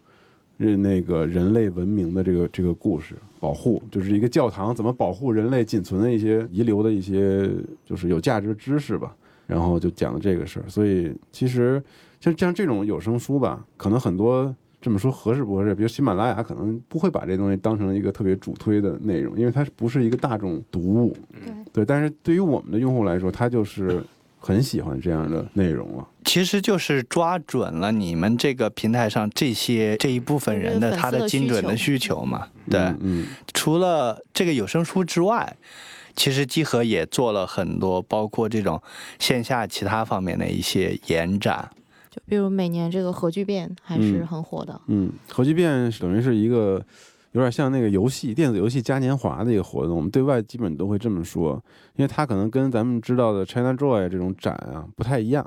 [0.60, 7.50] 是那个人类文明的这个这个故事，保护就是一个教堂怎么保护人类仅存的一些遗留的一些
[7.84, 9.12] 就是有价值的知识吧，
[9.48, 10.68] 然后就讲了这个事儿。
[10.68, 11.82] 所以其实
[12.20, 15.74] 像像这种有声书吧，可能很多这么说合适不合适？
[15.74, 21.16] 比如喜马拉雅可能不会把这东西当成一个特别主推的内容，因为它不是一个大众读物。
[21.72, 24.04] 对，但是对于我们的用户来说，它就是。
[24.46, 32.46] 很喜欢这样的内容啊，其实就是抓准了你们这个平台上这些这一部分人的他的精准的需求嘛。
[32.68, 35.56] 对，嗯，除了这个有声书之外，
[36.14, 38.82] 其实集合也做了很多，包括这种
[39.18, 41.70] 线下其他方面的一些延展，
[42.14, 44.78] 就比如每年这个核聚变还是很火的。
[44.86, 46.84] 嗯，核聚变等于是一个。
[47.32, 51.60] 有点像那个游戏电子游戏嘉年华的一个活动，我们对外基本都会这么说，
[51.96, 55.44] 因为它可能跟咱们知道的 China Joy 这种展啊不太一样。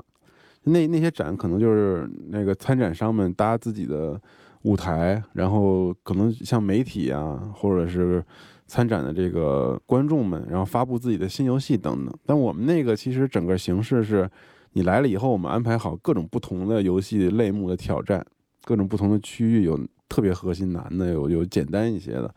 [0.64, 4.20] 那那些展可能就是那个参展商们搭自己的
[4.64, 8.22] 舞台，然后可能像媒体啊，或者是
[8.66, 12.14] 参展的这个观众们，然后发布自己的新游戏等等。
[12.26, 14.30] 但我们那个其实整个形式是，
[14.78, 18.24] 你来了以后，我们安排好各种不同的游戏类目的挑战，
[18.64, 19.76] 各种不同的区域，有
[20.08, 22.32] 特别核心难的，有有简单一些的，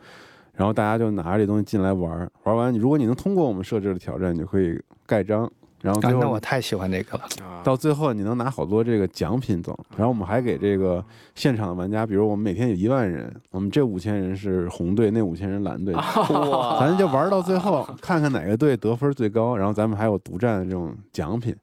[0.55, 5.47] 然后大家就拿着这东西进来玩，玩完，如果你能通过我们设置的挑战，你就可以盖章。
[5.81, 7.23] 然后最后，那我太喜欢这个了。
[7.63, 11.03] 到最后你能拿好多这个奖品走，然后我们还给这个
[11.35, 15.93] 现场的玩家，比如我们每天有一万人，我们这五千人是红队，那五千人蓝队，
[16.79, 21.55] 咱就玩到最后，看看哪个队得分最高，然后咱们还有独占的这种奖品。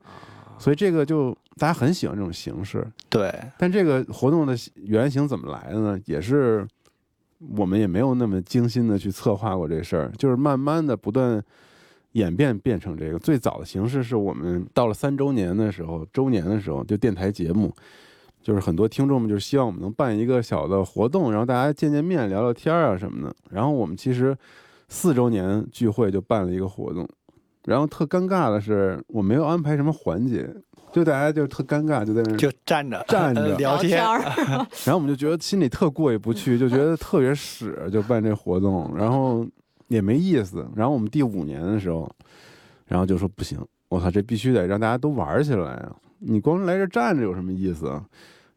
[0.59, 2.87] 所以这个就大家很喜欢这种形式。
[3.09, 6.01] 对，但这个活动的原型怎么来的呢？
[6.07, 6.67] 也是
[7.57, 11.43] 我们也没有那么精心的去策划过这事儿，就是慢慢的不断。
[12.13, 17.73] 演变变成这个最早的形式是我们到了三周年的时候，周年的时候就电台节目，
[18.43, 23.37] 就是很多听众们就是希望我们能办一个小的活动，然后大家见见面、聊聊天啊什么的。
[23.51, 24.37] 然后我们其实
[24.89, 27.07] 四周年聚会就办了一个活动，
[27.65, 30.49] 然后特尴尬的是我没有安排什么环节，
[30.93, 33.99] 就大家就特尴尬，就在那就站着站着聊天，
[34.85, 39.47] 然后我们就觉得心里特过意不去，就觉得特别屎，就办这活动，然后。
[39.89, 40.69] 也没意思。
[40.77, 42.07] 然后我们第五年的时候，
[42.85, 45.97] 然后就说不行，我操，这必须得让大家都玩起来啊！
[46.19, 48.05] 你光来这站着有什么意思啊？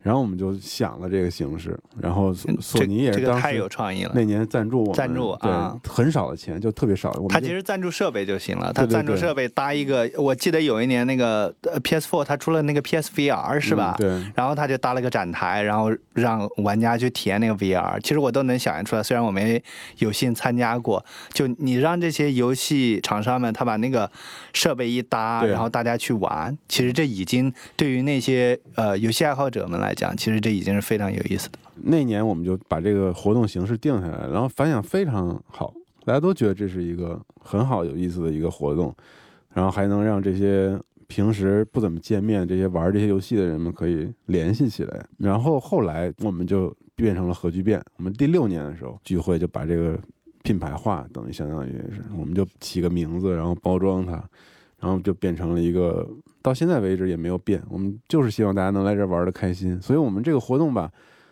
[0.02, 4.12] 然后我们就想了这个形式，然后索尼也是当时太有创意了。
[4.16, 7.14] 那年赞助我们赞助啊，很少的钱，就特别少。
[7.30, 10.10] 他其实赞助设备就行了，他赞助设备搭一个。
[10.18, 13.94] 我记得有一年那个 PS4，他出了那个 PSVR 是吧？
[14.00, 14.10] 对。
[14.34, 18.00] 然后他就搭了个展台，然后让玩家去体验那个 VR。
[18.00, 19.62] 其实我都能想象出来，虽然我没
[20.00, 24.10] 有幸参加过，就你让这些游戏厂商们他把那个
[24.52, 29.91] 设备一搭，然后大家去玩，其实这已经对于那些呃游戏爱好者们来。
[29.92, 31.60] 来讲，其实这已经是非常有意思的。
[31.76, 35.74] 那年我们就把这个活动形式定下来，然后反响非常好，
[36.06, 38.96] 大家都觉得这是一个很好有意思的一个活动，
[39.54, 45.06] 然后还能让这些平时不怎么见面、这些玩这些游戏的人们可以联系起来。
[45.18, 47.84] 然后后来我们就变成了核聚变。
[47.98, 50.00] 我们第六年的时候聚会就把这个
[50.44, 54.24] 品牌化，等于相当于是我们就起个名字，然后包装它。
[54.80, 56.10] 然后就变成了一个，
[56.42, 57.62] 到现在为止也没有变。
[57.70, 60.92] 我们就是希望大家能来这玩的开心，所以我们这个活动吧。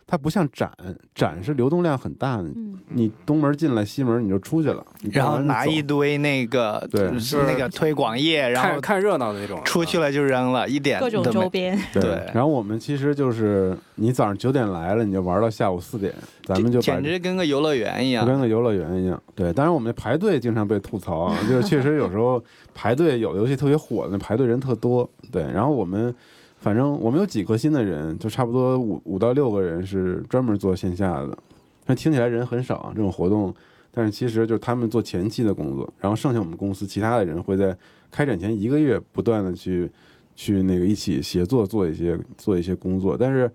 [0.09, 0.71] 它不像展，
[1.13, 2.49] 展是流动量很大的，
[2.87, 7.11] 你东门进来，西门你就出去了，然后拿一堆那个对
[7.45, 11.79] 那个推广页，然后看热闹的那种，出去了就扔了，一点各种周边。
[11.93, 16.11] 对，然后我们其实就是你早上九点来了，你就玩到下午四点，
[16.43, 19.21] 咱们就简直跟个游乐园一样，跟个游乐园一样。
[19.35, 22.43] 对，当然我们排队经常被吐槽啊，就是确实有时候
[22.73, 25.07] 排队有的游戏特别火的，排队人特多。
[25.31, 26.15] 对，然后我们。
[26.59, 31.37] 反正我们有几颗心的人，就差不多五五到六个人是专门做线下的，
[31.85, 33.53] 那听起来人很少这种活动，
[33.91, 37.75] 但是其实就是他们做前期的工作，然后剩下我们公司其他的人会在
[38.11, 39.89] 开展前一个月不断的去
[40.35, 43.49] 去那个一起协作做一些做一些工作，但是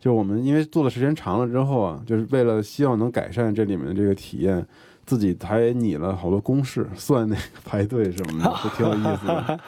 [0.00, 4.66] 就我们因为做的时间长了之后啊，就是为了希望能改善这里面的这个体验。
[5.10, 9.60] 自己还拟了好多公式，算那个排队什么的， 都挺有意思的。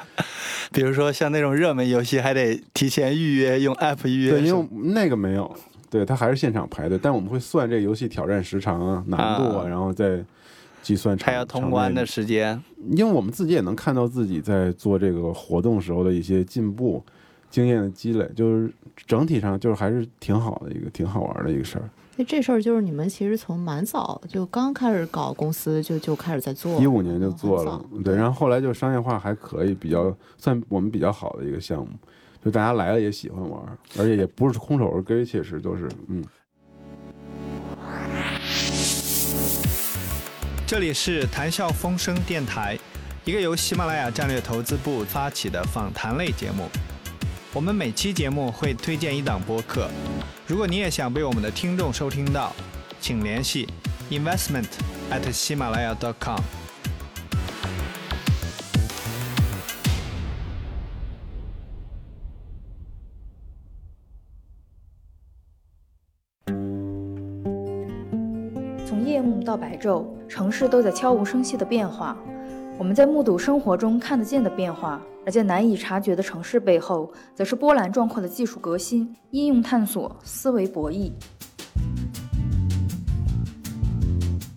[0.71, 4.31] 比如说像那种热门游戏，还得提前预约，用 app 预约。
[4.31, 5.53] 对，因为那个没有，
[5.91, 6.97] 对他还是现场排队。
[6.97, 10.25] 但我们会算这个游戏挑战时长啊、难度啊，然后再
[10.81, 11.19] 计算。
[11.19, 12.63] 还要通关的时间。
[12.93, 17.05] 因为我们自己也能看到自己在做这个活动时候的一些进步、
[17.51, 18.73] 经验的积累，就是
[19.05, 21.91] 整体上就是还是挺好的一个、挺好玩的一个事儿。
[22.23, 31.89] 那这事儿就是你们其实从蛮早就刚开始搞公司就就开始在做，一五年就做了，对，然后后来就商业化还可以，比较算我们比较好的一个项目，
[32.45, 33.61] 就大家来了也喜欢玩，
[33.99, 36.25] 而且也不是空手而归，确实都是嗯。
[40.65, 42.79] 这里是谈笑风生电台，
[43.25, 46.69] 一个由喜马拉雅战略投资部发起的访谈类节目。
[47.55, 49.87] 我们每期节目会推荐一档播客，
[50.47, 52.51] 如果你也想被我们的听众收听到，
[52.99, 53.69] 请联系
[54.11, 54.65] investment
[55.11, 56.41] at 喜马拉雅 .com。
[68.87, 72.17] 从夜幕到白昼，城市都在悄无声息的变化。
[72.83, 81.13] 我们在目睹生活中看得见的变化，而在难以察觉的城市背后，则是波澜壮阔的技术革新、应用探索、思维博弈。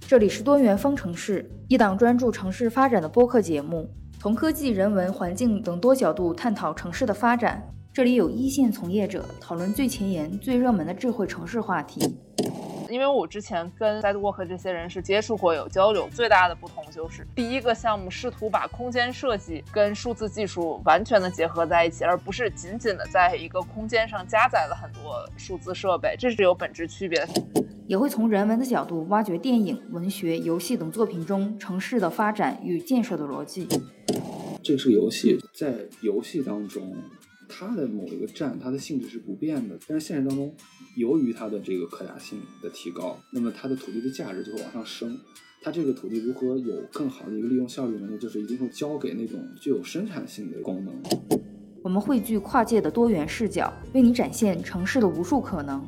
[0.08, 3.88] 这里是多元方程式，一档专注城市发展的播客节目，
[4.20, 7.75] 从科技、人文、环境等多角度探讨城市的发展。
[7.96, 12.14] 这里有一线从业者讨论最前沿、最热门的智慧城市话题。
[12.90, 27.28] 因为我之前跟 Sidewalk 这些人是接触过、有交流，最大的不同就是第一个项目试图把空间设计跟数字技术完全的结合在一起，而不是仅仅的在一个空间上加载了很多数字设备，这是有本质区别的。
[27.88, 33.70] 也会从人文的角度挖掘电影、文学、游戏等作品中城市的发展与建设的逻辑。
[34.62, 36.94] 这是游戏，在游戏当中。
[37.48, 40.54] 它的某一个站，它的性质是不变的，但是现实当中，
[40.98, 45.18] 由于它的这个可达性的提高，那么它的土地的价值就会往上升。
[45.62, 48.08] 它这个土地如何有更好的一个利用效率呢？
[48.12, 50.94] 那就是一定会交给那种具有生产性的功能。
[51.82, 55.86] 我们汇聚跨界的多元视角，为你展现城市的无数可能。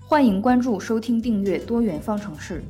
[0.00, 2.62] 欢迎关注、收听、订阅多元方程式。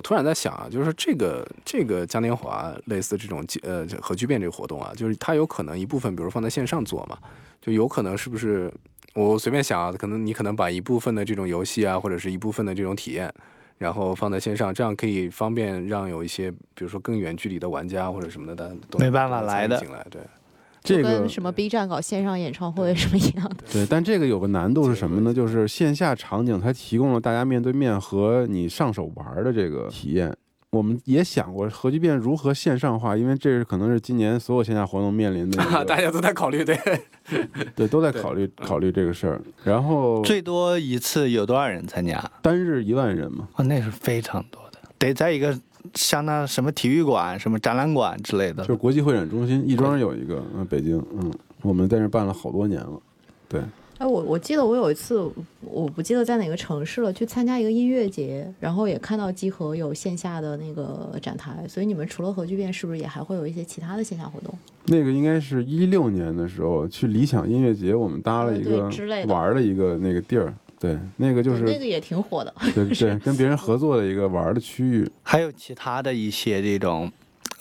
[0.00, 7.18] 我突然在想啊，就是这个这个嘉年华类似这种呃核聚变这个活动啊，就是它有可能一部分，比如放在线上做嘛，
[7.60, 8.72] 就有可能是不是
[9.14, 13.30] 我随便想啊，可能你可能把一部分的这种游戏啊，或者是一部分的这种体验，
[13.76, 20.22] 然后放在线上，这样可以方便让有一些比如说更远距离的玩家或者什么的，都没办法来的进来，对。
[20.82, 23.64] 这跟什么 B 站搞线上演唱会什么一样的？
[23.72, 25.32] 对，但这个有个难度是什么呢？
[25.32, 30.34] 就是线下场景它提供了大家面对面和你上手玩的这个体验。
[30.70, 36.78] 我们也想过核聚变如何线上化，因为这是可能是今年所有线下活动面临的， 大家都在考虑，对，
[37.74, 39.40] 对，都在考虑考虑这个事儿。
[39.64, 42.22] 然后 最多一次有多少人参加？
[42.40, 43.48] 单日一万人嘛？
[43.56, 45.58] 哦，那是非常多的，得在一个。
[45.94, 53.00] 像那什么体育馆、什么展览馆之类的，就是国际会展中心，亦庄有一个，嗯，北京，嗯，我们在那办了好多年了，
[53.48, 53.60] 对。
[53.98, 64.54] 哎，我我记得我有一次，我不记得在哪个城市了，去参加一个音乐节，然后也看到集合有线下的那个展台，所以你们除了核聚变，是不是也还会有一些其他的线下活动？
[64.86, 68.90] 那个应该是一六年的时候去理想音乐节，我们搭了一个
[69.26, 70.54] 玩的一个那个地儿。
[70.80, 72.52] 对，那个就是那个也挺火的。
[72.74, 75.06] 对对，跟别人合作的一个玩的区域。
[75.22, 77.12] 还有其他的一些这种，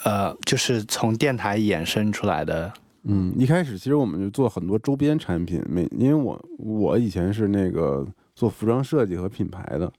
[0.06, 2.72] 呃，就是从电台衍生出来的。
[3.04, 9.92] 嗯，一开始其实我们就做很多周边产品，每因为我我以前是那个做服装设计和品牌的，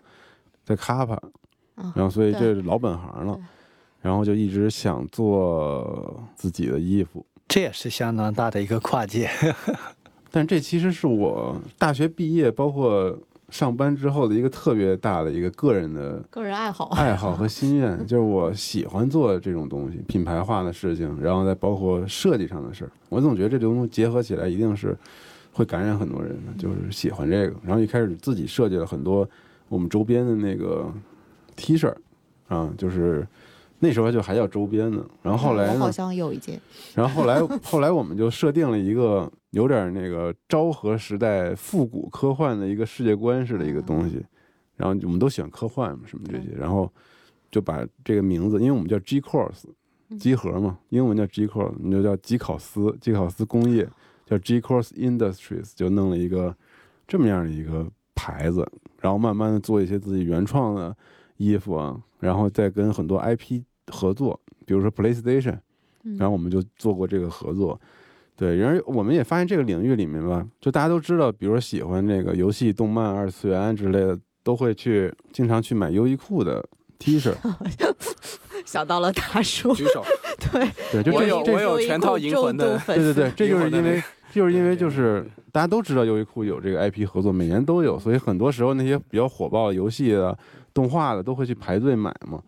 [0.64, 1.18] 在卡帕，
[1.94, 3.38] 然后所以这是老本行了，
[4.00, 7.24] 然后就一直想做自己的衣服。
[7.48, 9.28] 这也是相当大的一个跨界。
[10.30, 13.18] 但这其实是我大学毕业，包括
[13.48, 22.90] 上班之后的一个特别大的一个个人的个人爱好、爱好和 心愿，就是我喜欢做这种东西，品牌化的事情，然后再包括设计上的事儿。
[23.08, 24.96] 我总觉得这东西结合起来，一定是
[25.52, 27.56] 会感染很多人的，就是喜欢这个。
[27.64, 29.28] 然后一开始自己设计了很多
[29.68, 30.88] 我们周边的那个
[31.56, 31.92] T 恤，
[32.46, 33.26] 啊，就是
[33.80, 35.04] 那时候就还叫周边呢。
[35.22, 36.60] 然后后来好像有一件。
[36.94, 39.28] 然后后来后来我们就设定了一个。
[39.50, 44.24] 有点那个昭和时代复古科幻的一个世界观式的一个东西，
[44.76, 46.88] 然后我们都喜欢科幻嘛，什么这些，然后
[47.50, 49.64] 就把这个名字，因为我们叫 G Course，
[50.20, 53.88] 集合嘛，英文叫 G Course，你就叫吉考斯，吉考斯工业
[54.24, 56.54] 叫 G Course Industries，就弄了一个
[57.08, 58.64] 这么样的一个牌子，
[59.00, 60.96] 然后慢慢的做一些自己原创的
[61.38, 65.58] 衣服啊，然后再跟很多 IP 合作，比如说 PlayStation，
[66.18, 67.78] 然后我们就做过这个合作。
[68.36, 76.66] 对，然而我们也发现这个领域里面吧，就大家都知道，比如说喜欢这个游戏、动漫、二次元之类的，都会去经常去买优衣库的
[76.98, 77.34] T 恤。
[78.64, 80.02] 想到了大叔，举手。
[80.52, 82.78] 对 对，就我有我有全套银魂的。
[82.86, 85.22] 对对对，这就是 因为就是因为就是
[85.52, 90.38] 大家都知道优衣库有这个 IP 合作，每年都有，所以很多时候那些比较火爆的游戏的、
[90.72, 92.40] 动画的都会去排队买嘛。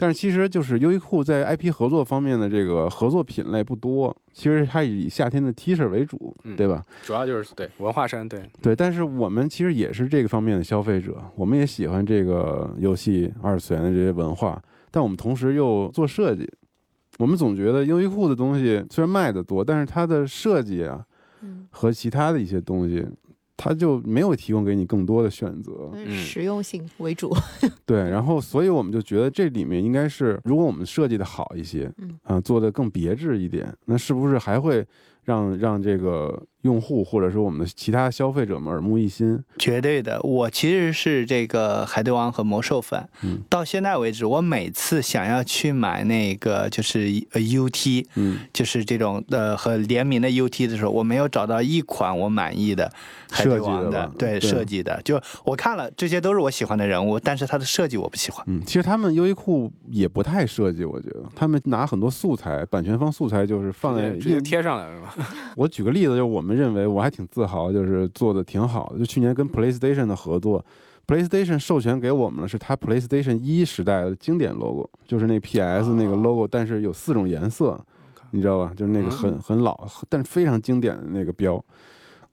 [0.00, 6.82] 但是其实就是优衣库在 IP 合作方面的这个合作品类不多，其实它以夏天的 T 恤为主，对吧？
[7.04, 8.74] 主要就是对文化衫，对对。
[8.74, 14.58] 但是我们其实也是这个方面的消费者，我们也喜欢这个游戏二次元的这些文化，
[14.90, 16.50] 但我们同时又做设计，
[17.18, 21.04] 我们总觉得优衣库的东西虽然卖的多，但是它的设计啊，
[21.68, 23.06] 和其他的一些东西。
[23.62, 27.30] 它就没有提供给你更多的选择，实用性为主。
[27.84, 32.18] 对，然后所以我们就觉得这里面应该是，如果我们设计的好一些，嗯。
[32.22, 34.86] 啊，做的更别致一点，那是不是还会
[35.24, 39.42] 让让这个用户或者说我们的其他消费者们耳目一新。
[39.58, 47.00] 绝对的，我其实是这个海贼王和魔兽粉，嗯，到现在为止，我每次想要去买那个就是
[47.32, 52.92] 呃 UT，嗯，就是这种呃和联名的 UT 的时候，我没有找到一款我满意的
[53.30, 54.50] 海贼王设计的对对。
[54.50, 58.44] 设计的，就我看了这些都是我喜欢的人物，但是它的设计我不喜欢。
[58.48, 61.22] 嗯，其实他们优衣库也不太设计，我觉得。
[61.34, 65.14] 他们拿很多素材，版权方素材就是放在直接贴上来是吧？
[65.56, 68.98] 我举个例子，就是我们认为我还挺自豪，就是做的挺好的。
[68.98, 70.64] 就去年跟 PlayStation 的合作
[71.06, 77.78] ，PlayStation 授权给我们了，是它 PlayStation 一时代的经典 logo，就是那 PS 那个 logo，但是有四种颜色，
[78.30, 78.72] 你知道吧？
[78.76, 81.62] 就是那个很很老，但是非常经典的那个标。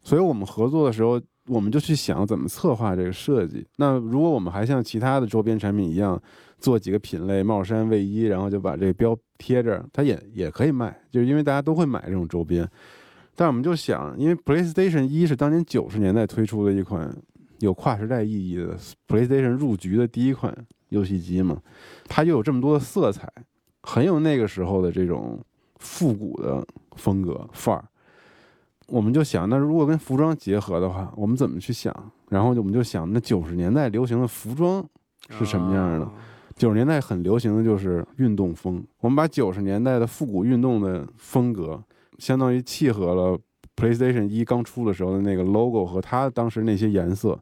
[0.01, 3.65] 所以我们合作的时候，我们就去想怎么策划这个设计。
[3.77, 6.21] 那如果我们还像其他的周边产品一样，
[6.59, 12.67] 做几个品类，帽衫、卫衣，然后就把这个标贴着，它也也可以卖，就是因为大家都会买这种周边。
[13.39, 17.15] 但我们就想，因为 PlayStation 一是当年九十年代推出的一款
[17.59, 18.75] 有跨时代意义的
[19.07, 20.51] PlayStation 入局的第一款
[20.89, 21.61] 游戏机嘛，
[22.07, 23.31] 它又有这么多的色彩，
[23.83, 25.39] 很有那个时候的这种
[25.75, 26.65] 复古的
[26.95, 27.85] 风格范儿。
[28.87, 31.93] 我们就想，那如果跟服装结合的话，我们怎么去想？
[32.29, 34.83] 然后我们就想，那九十年代流行的服装
[35.29, 36.05] 是什么样的？
[36.05, 36.13] 啊
[36.55, 41.79] 九十年代很流行的就是运动风，我们把九十年代的复古运动的风格，
[42.17, 43.39] 相当于契合了
[43.75, 47.37] PlayStation 一刚出的时候的那个 logo 和它当时那些颜色，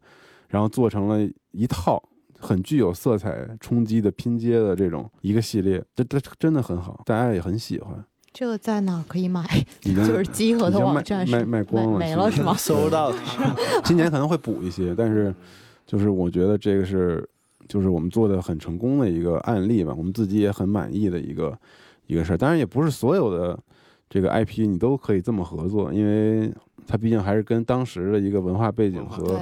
[0.50, 2.02] 然后做成了一套
[2.38, 8.04] 很具有色彩冲击的拼接的这种一个系列，这这真的很好，大家也很喜欢。
[8.34, 9.42] 这个在哪可以买？
[9.84, 12.54] 已经 就是集合的网站是卖卖光了，没了是吗？
[12.60, 13.14] 搜到
[13.86, 15.34] 今年可能会补一些，但是
[15.86, 17.26] 就是我觉得这个是
[17.70, 21.58] 就是我们做的很成功的一个案例吧，我们自己也很满意的一个
[22.08, 22.38] 一个事儿。
[22.38, 23.58] 当然也不是所有的
[24.10, 26.52] 这个 IP 你都可以这么合作，因为
[26.88, 29.40] 它毕竟还是跟当时的一个文化背景和，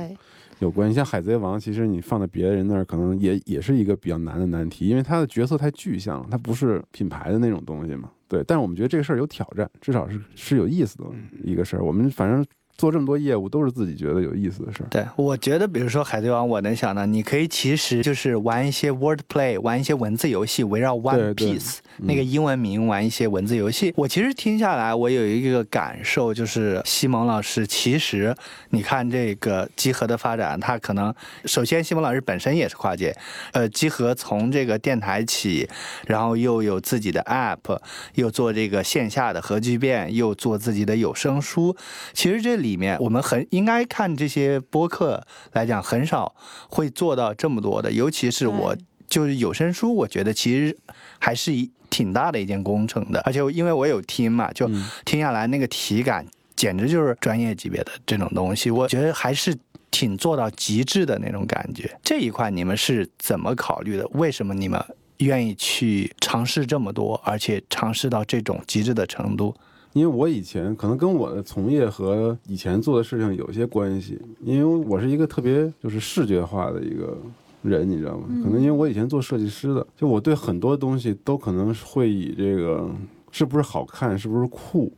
[0.59, 0.95] 有关系。
[0.95, 8.09] 像海贼王，其实你放在别人那儿，可能也也是一个比较难的难题，因为它的角色太具象了，它不是品牌的那种东西嘛。
[8.27, 11.05] 对，但是我们觉得这个事儿有挑战，至少是是有意思的
[11.43, 11.83] 一个事儿。
[11.83, 12.43] 我们反正
[12.77, 14.87] 做这么多业务，都是自己觉得有意思的事儿。
[14.89, 23.93] 对，我觉得比如说海贼王，我能想到，你可以其实就是玩一些 word play，玩一些文字游戏，围绕 One Piece 那个英文名玩一些文字游戏。
[23.95, 28.35] 我其实听下来，我有一个感受，就是西蒙老师其实
[28.71, 31.13] 你看这个集合的发展，他可能
[31.45, 33.15] 首先西蒙老师本身也是跨界，
[33.51, 35.69] 呃，集合从这个电台起，
[36.07, 37.79] 然后又有自己的 app，
[38.15, 41.75] 又做这个线下的核聚变，又做自己的有声书。
[42.13, 46.33] 其实这里面我们很应该看这些播客来讲，很少
[46.69, 48.75] 会做到这么多的，尤其是我
[49.07, 50.75] 就是有声书，我觉得其实
[51.19, 59.55] 还是一挺大的一件工程的，而且因为我有听嘛，就嗯听下来那个体感简直就是专业级别的这种东西，我觉得还是。
[59.95, 64.07] 挺做到极致的那种感觉，这一块你们是怎么考虑的？
[64.13, 64.83] 为什么你们
[65.17, 69.55] 愿意去尝试这么多，而且尝试到这种极致的程度？
[69.93, 77.15] 因为我以前可能跟我的从业和以前做的事情有些关系，因为我是一个特别就是视觉化的一个
[77.61, 78.27] 人，你知道吗？
[78.43, 82.89] 可能因为我以前做设计师的，就我对很多东西都可能会以这个
[83.31, 84.91] 是不是好看，是不是酷，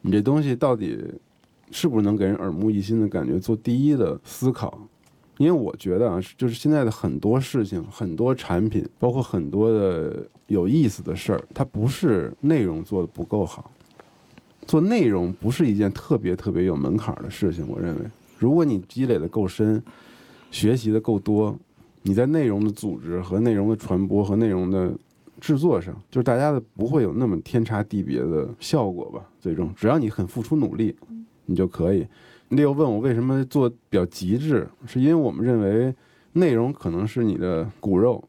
[0.00, 0.98] 你这东西到底
[1.70, 4.78] 是不是能给人耳目一新的感觉做第一的思考。
[5.36, 13.68] 因为我觉得啊，就是现在的很多事情、很多产品，包括很多的有意思的事儿，它不是内容做的不够好，
[14.66, 17.66] 做内容不是一件特别特别有门槛的事情。
[17.68, 18.00] 我认为，
[18.38, 19.82] 如果你积累的够深，
[20.50, 21.56] 学习的够多，
[22.02, 24.92] 你在内容的组织和内容的传播和内容的
[25.40, 29.22] 制作上，就是大家的不会有那么天差地别的效果吧。
[29.40, 30.94] 最终，只要你很付出努力，
[31.46, 32.06] 你就可以。
[32.50, 35.94] Leo 问我为什么做比较极致，是因为我们认为
[36.34, 38.22] 内容可能是你的骨肉，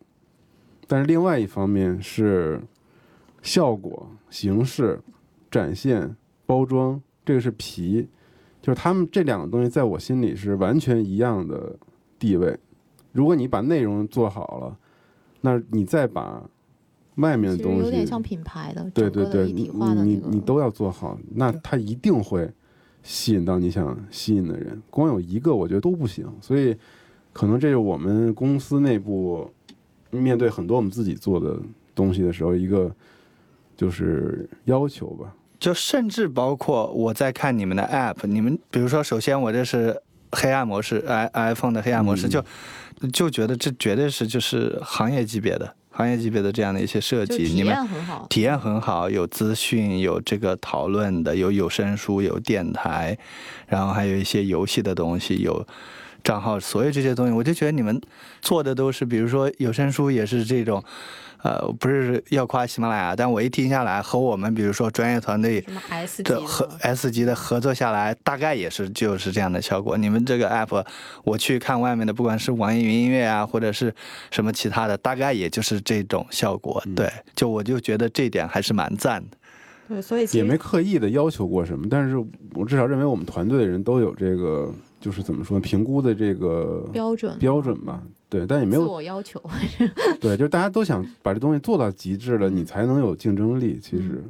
[0.87, 2.59] 但是另外一方面是
[3.41, 4.99] 效果、形式、
[5.51, 6.15] 展现、
[6.45, 8.07] 包装，这个是皮，
[8.61, 11.77] 就是他们这两个东西在我心里是完全一样的
[12.17, 12.57] 地位。
[13.11, 14.77] 如果你把内容做好了，
[15.41, 16.43] 那你再把
[17.15, 22.51] 外面的东西，有点像品牌的，对对对，你体化的那个你你都要做好，那它一定会
[23.03, 24.81] 吸引到你想吸引的人。
[24.89, 26.27] 光有一个，我觉得都不行。
[26.41, 26.75] 所以，
[27.31, 29.49] 可能这是我们公司内部
[30.11, 31.57] 面对很多我们自己做的
[31.93, 32.93] 东西的时候一个
[33.77, 35.33] 就是要求吧。
[35.65, 39.99] 就甚至包括我在看你们的 app，你们比如说，首先我这是
[40.31, 42.45] 黑暗模式，i iPhone 的黑暗模式，就
[43.11, 45.73] 就觉得这绝对是就是行业级别的。
[45.89, 53.17] 行业级别的这样的一些设计，体验很好，体验很好，有资讯，有这个讨论的，有有声书，有电台，
[53.65, 55.65] 然后还有一些游戏的东西，有
[56.23, 57.99] 账号，所有这些东西，我就觉得你们
[58.39, 60.83] 做的都是，比如说有声书也是这种。
[61.45, 65.63] 呃，不是要夸喜马拉雅，但我一听下来，和我们比如说专业团队
[66.23, 69.95] 的合 S 级的合作下来，大概也是就是这样的效果。
[69.95, 70.83] 你们这个 app，
[71.23, 73.93] 我去看外面的，不管是网易云音乐啊，或者是
[74.31, 76.83] 什么其他的，大概也就是这种效果。
[76.95, 79.37] 对，就我就觉得这点还是蛮赞的。
[79.87, 82.17] 对，所以也没刻意的要求过什么，但是
[82.55, 84.73] 我至少认为我们团队的人都有这个，
[85.05, 88.01] 就是怎么说，评估的这个标准标准吧。
[88.27, 89.39] 对，但也没有自我要求。
[90.19, 93.79] 对，就是大家都想把这东西做到极致了，你才能有竞争力。
[93.79, 94.23] 其实，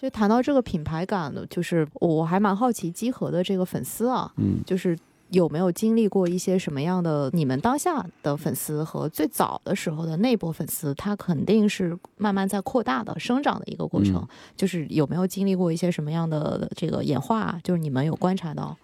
[0.00, 4.96] 就谈到这个品牌感的，就是我还蛮好奇集合的这个粉丝啊，嗯，就是。
[5.30, 7.30] 有没有经历过一些什么样的？
[7.32, 14.26] 你们当下的粉丝和最早的时候的那波粉丝，他肯定是慢慢在扩大的生长的一个过程。
[14.56, 17.58] 就是有没有经历过一些什么样的这个演化？
[17.62, 18.76] 就是你们有观察到？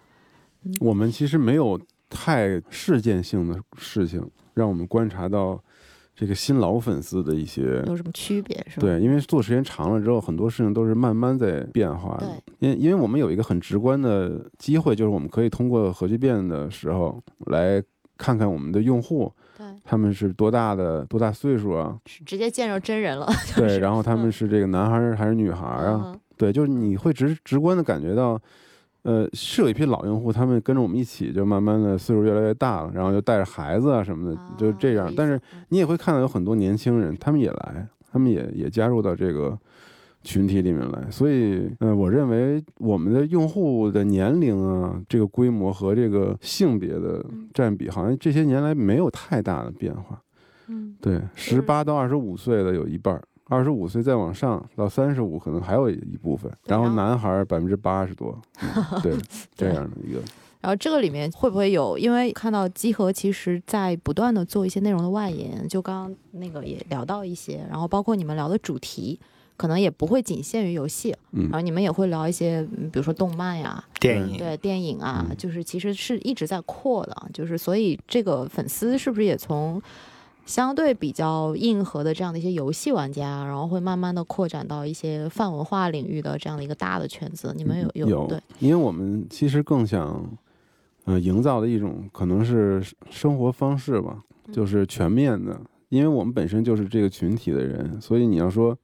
[0.79, 1.79] 我们其实没有
[2.09, 5.61] 太事件性的事情让我们观察到。
[6.15, 8.87] 这个新老粉丝的一些有什么区别是吧？
[8.87, 12.41] 对，因为做时间长了之后，很多事情都是慢慢在变化的。
[12.59, 17.83] 因因为我们有一个很直观的机会，就是我们可以通过核聚变的时候来
[18.17, 21.99] 看看我们的用户，对，他们是多大的多大岁数啊？
[22.25, 23.27] 直接见着真人了。
[23.57, 26.15] 对，然后他们是这个男孩还是女孩啊？
[26.37, 28.41] 对，就是你会直直观的感觉到。
[29.05, 35.13] 呃，是有一批老用户，他们跟着我们一起，就慢慢的岁数越来越大了，然后就带着孩子啊什么的，就这样。
[35.15, 35.39] 但是
[35.69, 39.55] 你也会看到有很多年轻人，他们也来，他们也也加入到这个
[40.23, 41.07] 群体里面来。
[41.11, 50.19] 所以，呃，我认为我们的用户的年龄啊，这个规模和这个性别的占比，好像这些年来没有太大的变化。
[50.67, 53.21] 嗯，对，十八到二十五岁的有一半。
[53.47, 56.51] 二十五岁再往上到三十五，可能还有一部分。
[56.65, 58.35] 然后男孩百分之八十多，
[59.03, 59.15] 对
[59.55, 60.19] 这样的一个。
[60.61, 61.95] 然后这个里面会不会有？
[61.95, 69.19] 因为看到集合其实在不断的做一些内容的外延，就刚刚那个也聊到一些，然后包括你们聊的主题，
[69.57, 71.15] 可能也不会仅限于游戏。
[71.33, 71.43] 嗯。
[71.43, 79.79] 然后你们也会聊一些，比如说动漫呀、电影，对电影啊，就是其实是一直在扩的，就是所以这个粉丝是不是也从？
[80.45, 87.51] 相对比较硬核的这样的一些游戏玩家，然后会慢慢的扩展到一些泛文化领域的这样的一个大的圈子。
[87.57, 88.39] 你们有有对？
[88.59, 90.23] 因为我们其实更想，
[91.05, 92.79] 呃，营造的一种可能是
[93.09, 94.23] 生活方式吧，
[94.53, 95.59] 就是全面的。
[95.89, 98.77] 因为我们本身就是这个群体的人，所以你要说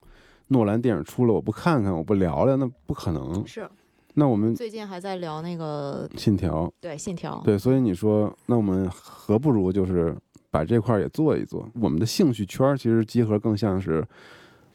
[0.48, 3.46] 诺兰电影出了我不看看我不聊聊，那不可能。
[3.46, 3.70] 是。
[4.16, 6.72] 那我们最近还在聊那个信条。
[6.82, 7.40] 对信条。
[7.46, 10.18] 对，所以你说，那我们何不如就是。
[10.52, 14.06] 把这块儿也做一做，我们的兴趣圈其实集合更像是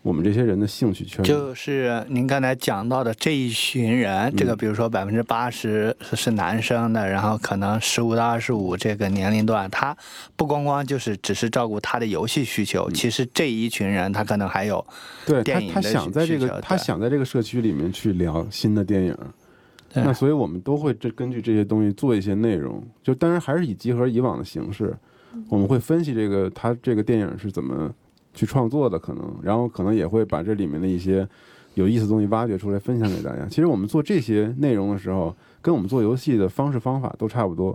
[0.01, 1.23] 我们这些人的兴趣圈。
[1.23, 9.95] 就是您刚才讲到的这一群人，这个比如说百分之八十是男生的，然后可能十五到二十五这个年龄段，他
[10.35, 14.85] 不光光就是只是照顾他的游戏需求，其实这一群人他可能还有
[15.27, 19.15] 对他他想在这个他想在这个社区里面去聊新的电影，
[19.93, 24.97] 那所以我们都会这根据这些东西做一些内容，就当然还是以集合以往的形式。
[25.49, 27.93] 我们会分析这个他这个电影是怎么
[28.35, 31.27] 去创作的，可能，然后可能也会把这里面的一些
[31.75, 33.47] 有意思的东西挖掘出来分享给大家。
[33.47, 37.73] 其实我们做这些内容的时候，跟我们做游戏的方式方法都差不多。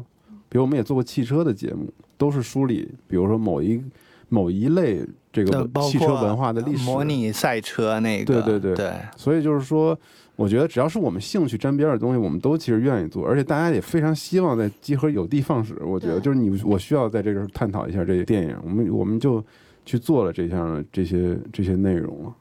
[0.50, 3.82] 比如我们也做过汽车的节目，都是梳理，比如说某一
[4.30, 8.94] 某一类这个汽车文化的历史，模拟赛车那个，对对对对。
[9.16, 9.98] 所以就是说。
[10.42, 15.76] 我觉得只要是我们兴趣沾边的东西，我们都其实愿意做，而且大家也非常希望在集合有的放矢。
[15.86, 19.44] 我觉得就是你，我需要在这个探讨一下这个电影，我们我们就
[19.86, 22.36] 去做了这项这些这些内容了。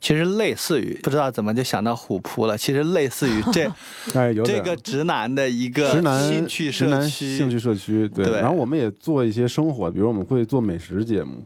[0.00, 3.70] 其实类似于不知道怎么就想到虎扑了，其实类似于这
[4.18, 11.42] 哎有这个直男的一个直男兴趣社区兴趣社区对，然后我们也做一些生活，比如我们会做美食节目。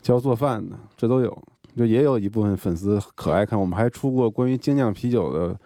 [0.00, 1.42] 教做饭的，这都有，
[1.76, 3.58] 就也有一部分粉丝可爱看。
[3.58, 5.58] 我们还出过关于精酿啤酒的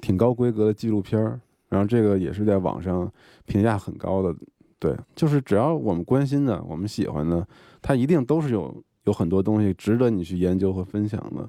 [0.00, 3.10] 挺高规格的纪录片儿，然后这个也是在网上
[3.46, 4.34] 评价很高的。
[4.78, 7.46] 对，就是只要我们关心的、我们喜欢的，
[7.80, 11.48] 它一定都是有有很多东西值得你去研究和分享的。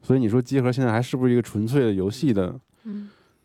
[0.00, 2.58] 所以你说集合现在还是不是一个纯粹的游戏的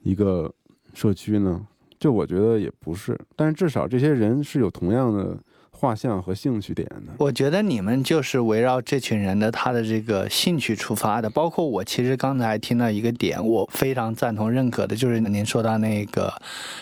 [0.04, 0.52] 一个
[0.94, 1.68] 社区呢？
[2.00, 5.38] 就我觉得也不是，但是至少这些人是有同样的。
[5.82, 7.12] 画像和兴趣点呢。
[7.18, 16.32] 我觉得你们就是围绕这群人的他的这个兴趣出发的，包括我其实刚才听到一个点，我非常赞同认可的，就是您说到那个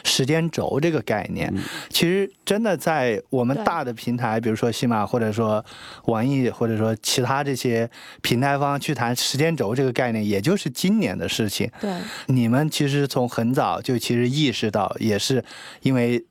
[0.04, 1.54] 时间轴这个概念。
[1.90, 5.64] 其实真的在我们大的平台，比如说喜马或者说
[6.08, 7.90] 网易或者说其他这些
[8.22, 11.72] 平台方去谈时间轴这个概念，也就是今年的事情。
[11.80, 11.90] 对，
[12.26, 15.42] 你们其实从很早就其实意识到，也是
[15.84, 16.26] 因为。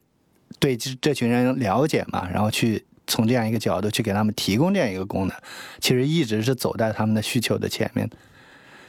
[0.59, 5.37] 对这这群人了解嘛，然后去从这样一个角度去给他们提供这样一个功能，
[5.81, 8.09] 其实一直是走在他们的需求的前面。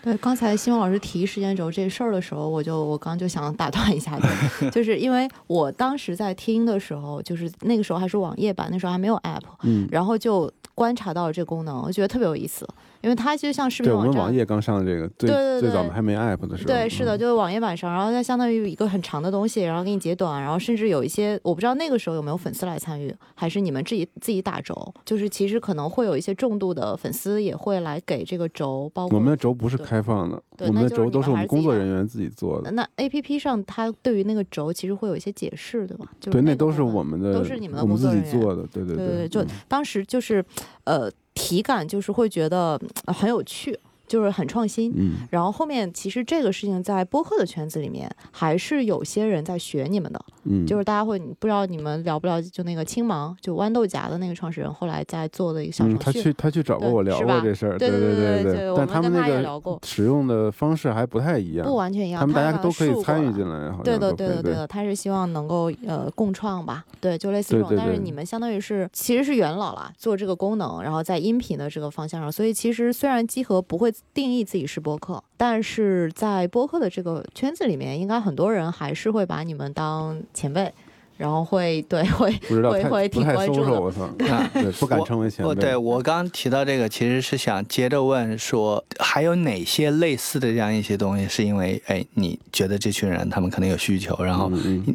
[0.01, 4.18] 对，刚才新闻老师提时间轴这事儿的时候，我就我刚就想打断一下，
[4.72, 10.49] 就是因为我当时在听的时候，就是那个时候还是网页版，那时候还没有 app，嗯，然后就
[10.80, 12.66] 观察到了这个功能，我觉得特别有意思。
[13.02, 32.70] 因为它就像视频网站，对我们网页刚上的这个最最早的还没 app 的时候，对，是的，就是网页版上，然后它相当于一个很长的东西，然后给你截短，然后甚至有一些我不知道那个时候有没有粉丝来参与，还是你们自己自己打轴，就是其实可能会有一些重度的粉丝也会来给这个轴，包括我们的轴不是开放的，我们的轴都是我们工作人员自己做的。
[32.72, 36.06] 那 A P P 上它对于那个轴其实会有一些解释，对吧？
[36.20, 40.44] 就对，那都是我们的，都是你们的工作人员做的，对对对对，就当时就是
[40.84, 41.12] 呃。
[41.40, 43.80] 体感就是会觉得很有趣。
[44.10, 74.80] 就是很创新，嗯，然后后面其实这个事情在播客的圈子里面还是有些人在学你们的，嗯，就是大家会不知道你们了不了解，就那个青芒，就豌豆荚的那个创始人，后来在做的一个小程序，他去他去找过我聊过这事儿，对对对对，但他们那个使用的方式还不太一样，不完全一样，他们大家都可以参与进来，对的对的对的，他是希望能够呃共创吧，对，就类似这种，但是你们相当于是其实是元老了，做这个功能，然后在音频的这个方向上，所以其实虽然集合不会定义自己是。
[74.80, 80.72] 播客，但是在播客的这个圈子里面，应该很多人还是会把你们当前辈，
[81.18, 83.80] 然后会对 会会会挺关注的。
[83.80, 85.54] 我操，对，不敢称为前辈。
[85.56, 94.50] 对我刚刚提到这个，其实是想接着问说，还有哪些类似的这样一些东西，是因为哎，你觉得这群人他们可能有需求，然后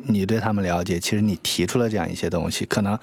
[0.09, 2.99] 你对他们了解，其实你提出了这样一些东西，可能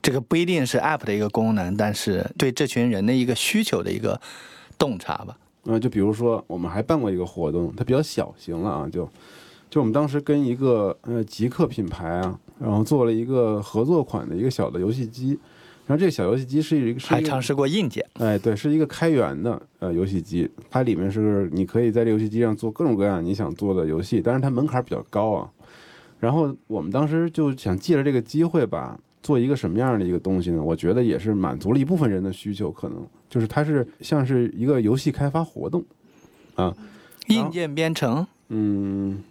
[0.00, 4.20] 这个不一定是 App 的一个功能，但是对这群人的一个需求的一个
[4.82, 5.38] 洞察吧。
[5.66, 9.08] 嗯，就比如说，我们还办过一个活动，它比较小型了啊，就
[9.70, 15.38] 就我们当时跟一个呃极客品牌啊，然后做了一个合作款的一个小的游戏机，
[15.86, 25.48] 然后这个小游戏机是一个还尝试过硬件，哎，对，是一个开源的呃游戏机，它里面是你可以在这游戏机上做各种各样你想做的游戏，但是它门槛比较高啊，
[26.18, 28.98] 然后我们当时就想借着这个机会吧。
[29.22, 30.62] 做一个什么样的一个东西呢？
[30.62, 35.84] 我觉得也是满足了一部分人的需求，可能就是它是像是一个游戏开发活动，
[36.56, 36.74] 啊，
[37.28, 39.22] 硬件编程，嗯，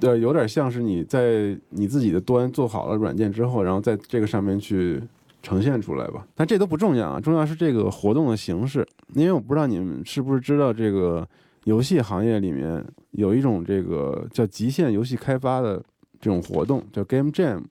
[0.00, 5.02] 呃，有点像是你在你自己的端做好了软件之后，然后在这个上面去
[5.42, 6.24] 呈现出来吧。
[6.36, 8.86] 但这都不重要啊，重要是这个活动的形式。
[9.14, 11.28] 因为我不知道你们是不是知道，这个
[11.64, 15.82] 游戏行业里面有一种这个叫极限游戏开发的
[16.20, 17.64] 这种活动，叫 Game Jam。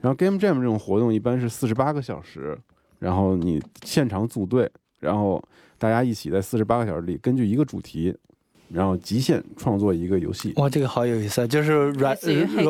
[0.00, 2.58] 然后 Game Jam 这种活动一般是四十八个小时，
[2.98, 5.42] 然后你现场组队，然后
[5.76, 8.16] 大家一起在四十八个小时里根据一个主题，
[8.68, 10.54] 然后极限创作一个游戏。
[10.56, 12.16] 哇，这个好有意思啊，就是软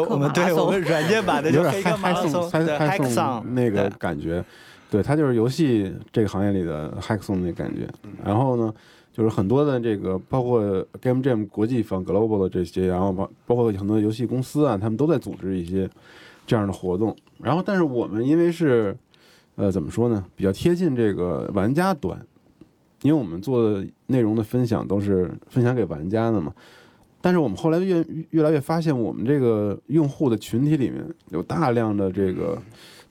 [0.08, 4.44] 我们对我们软件版的有点嗨送嗨送那个感觉，
[4.90, 7.88] 对，它就是游戏这个行业里的嗨送那感觉。
[8.24, 8.74] 然后呢，
[9.12, 10.60] 就是很多的这个包括
[11.00, 15.88] Game Jam 国际方 Global 的这些，然后包包括很多游戏公司啊，他们都在组织一些。
[16.50, 18.96] 这样的活动，然后但是我们因为是，
[19.54, 20.24] 呃，怎么说呢？
[20.34, 22.20] 比较贴近这个玩家端，
[23.02, 26.52] 因为我们做的内容的分享都是分享给玩家的嘛。
[27.20, 32.60] 但是我们后来越越来越发现，我们这个用户的群体里面有大量的这个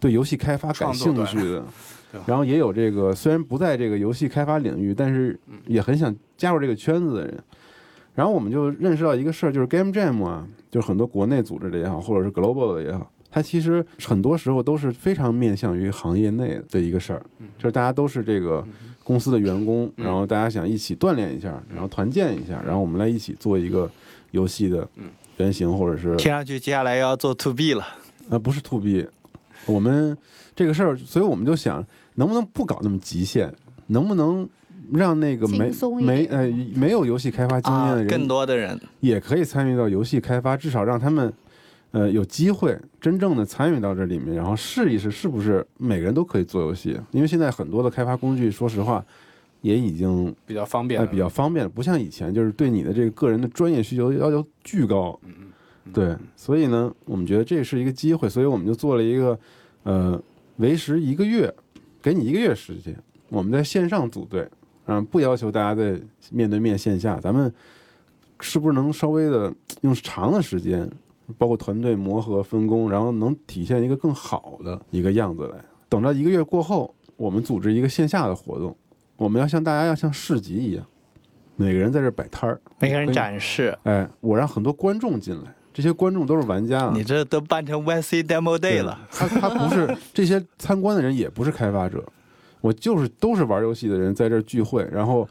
[0.02, 1.64] 对游戏开发感兴趣的，
[2.28, 7.42] 然后也有这个虽然不在这个游戏开发领域，但是也很想加入这个圈子的人。
[8.16, 13.10] 然后我们就认识到一个事儿，就是 Game Jam 啊，就是很多国内组织的也好，或者是 Global 的也好。
[13.32, 17.22] 它其实很多时候都是非常面向于行业内的一个事儿，
[17.60, 18.66] 就是大家都是这个
[19.04, 23.88] 公司的员工，然后大家想一起锻炼一下，然后团建一下，然后我们来一起做一个
[24.32, 24.88] 游戏的
[25.38, 27.86] 原型，或者是听上去接下来要做 To B 了，
[28.32, 29.08] 啊，不是 To B，
[29.68, 30.18] 我们
[30.56, 33.54] 这个事儿，所以我们就想，能不能不搞那么极限，
[33.88, 34.50] 能不能
[34.92, 35.72] 让那个没
[36.02, 38.80] 没呃没有游戏开发经验的人，更多的人。
[39.02, 41.32] 也可以参与到游戏开发，至少让他们。
[41.92, 47.00] 呃，有机会真正的参与到这里面，然后试一试是不是每个人都可以做游戏？
[47.12, 49.04] 因为现在很多的开发工具，说实话，
[49.62, 55.20] 也已经比较方便，比较方便了，不像以前，就是对你的这个个人的专业需求要求巨高。
[55.24, 55.34] 嗯
[55.92, 59.40] 对，所以呢，我们觉得这是一个机会，所以我们就做了一个
[59.82, 60.22] 呃
[60.58, 61.52] 为时一个月，
[62.00, 62.96] 给你一个月时间，
[63.30, 64.48] 我们在线上组队，
[64.86, 67.52] 嗯，不要求大家在面对面线下，咱们
[68.40, 70.88] 是不是能稍微的用长的时间，
[71.38, 75.58] 包括团队磨合分工，然后能体现一个更好的一个样子来？
[75.88, 78.76] 等到一个月过后，我们组织一个线下的活动，
[79.18, 80.86] 我们要像大家要像市集一样，
[81.56, 83.78] 每个人在这摆摊儿，每个人展示。
[83.84, 85.54] 哎，我让很多观众进来。
[85.72, 86.92] 这些观众都是玩家啊！
[86.94, 89.00] 你这都办成 YC Demo Day 了。
[89.12, 92.04] 他他不是这些参观的人，也不是开发者，
[92.60, 95.26] 我就是都是玩游戏的人在这聚会，然后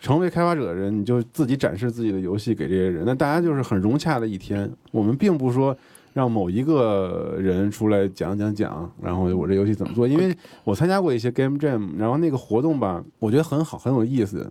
[0.00, 3.04] 成为开发者的人，你就自己展示自己的游戏给这些人。
[3.06, 4.70] 那大家就是很融洽的一天。
[4.90, 5.76] 我们并不说
[6.12, 10.06] 让某一个人出来讲讲讲，然后我这游戏怎么做？
[10.06, 14.50] 因为我参加过一些 Game Jam，然后那个活动吧，我觉得很好，很有意思。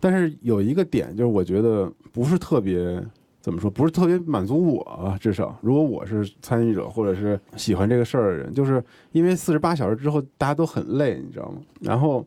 [0.00, 3.02] 但是有一个点就是，我觉得不是特别。
[3.38, 5.16] 怎么说不是特别满足我啊？
[5.20, 8.82] 至少如果我是参与者或者是喜欢这个事儿的人，就是
[9.12, 11.60] 因为四十八小时之后大家都很累，你知道吗？
[11.80, 12.26] 然后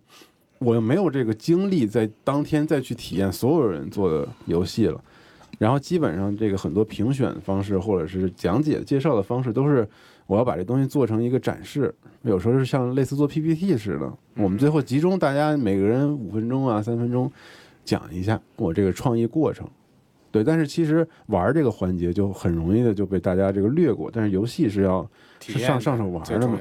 [0.59, 5.01] 我又没有这个精力在当天再去体验所有人做的游戏了。
[5.57, 9.85] 然后基本上这个很多评选方式或者是讲解介绍的方式都是
[10.25, 14.13] 我要把这东西做成一个展示，有时候是像类似做 PPT 似的。
[14.35, 17.29] 我们最后集中大家每个人五分钟啊三分钟
[17.83, 19.67] 讲一下我这个创意过程。
[20.31, 25.09] 对，但是其实玩这个环节就很容易的就被大家这个略过，但是游戏是要
[25.41, 26.57] 是上上手玩的嘛，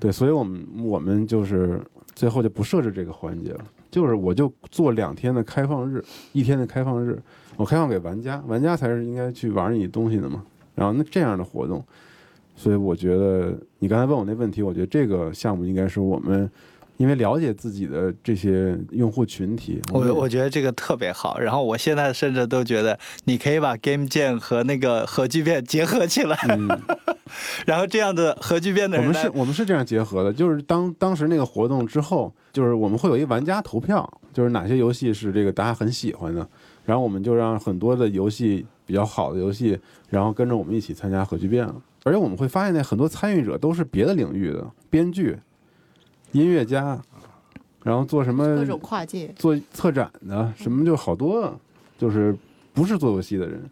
[0.00, 1.78] 对，所以我们我们就是
[2.14, 7.20] 最后就不设置这个环节了，就是我就做两天的开放日，一天的开放日，
[7.56, 10.44] 我开放给玩家，玩家才是应该去玩你东西的嘛，
[10.74, 11.84] 然后那这样的活动，
[12.56, 16.50] 所以我觉得你刚才问我那问题，我觉得这个项目应该是我们。
[17.02, 21.36] 因为了解自己的这些用户群体，我我觉得这个特别好。
[21.40, 26.38] 然后我现在甚至都觉得，你可以把 Game Jam 和那个核聚变结合起来，
[27.66, 30.32] 然后这样的核聚变的人，我们是我们是这样结合的。
[30.32, 36.48] 就是当当时那个活动之后，就是我们会有一玩家投票，就是哪些游戏是这个大家很喜欢的，
[36.84, 39.76] 然后我们就让很多的游戏比较好的游戏，
[40.08, 41.74] 然后跟着我们一起参加核聚变了。
[42.04, 45.36] 而且我们会发现，那很多参与者都是别的领域的编剧。
[46.32, 47.00] 音乐家，
[47.82, 51.58] 然后做什么各种跨界做策展的，什么就好多，
[51.98, 52.36] 就是
[52.72, 53.62] 不是做游戏的人，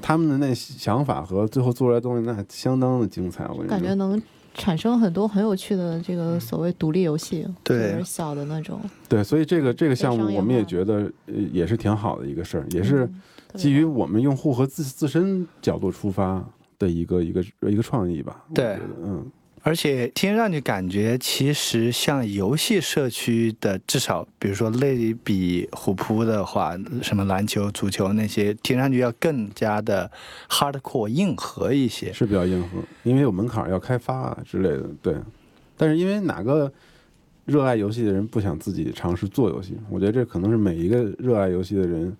[0.00, 3.46] 他们的那想法和最后做出来东西那相当的精彩。
[3.48, 4.20] 我感觉能
[4.54, 8.80] 产生很多很有趣的这个所谓独立游戏，对小的那种。
[9.08, 13.08] 对，所以这个这个项目我们也觉得也是挺好的一个事儿，也是
[13.54, 16.44] 基于我们用户和自自身角度出发
[16.78, 18.44] 的一个一个一个创意吧。
[18.54, 19.24] 对，嗯。
[19.66, 30.08] 而且听上去感觉，其实像游戏社区的，至少比如说类比虎扑的话，什么篮球、足球那些，听上去要更加的
[30.48, 34.84] hardcore 硬核一些，是比较硬核，因为有门槛要开发啊之类的。
[35.02, 35.16] 对，
[35.76, 36.72] 但是因为哪个
[37.44, 39.76] 热爱游戏的人不想自己尝试做游戏？
[39.90, 42.16] 我觉得这可能是每一个热爱游戏的人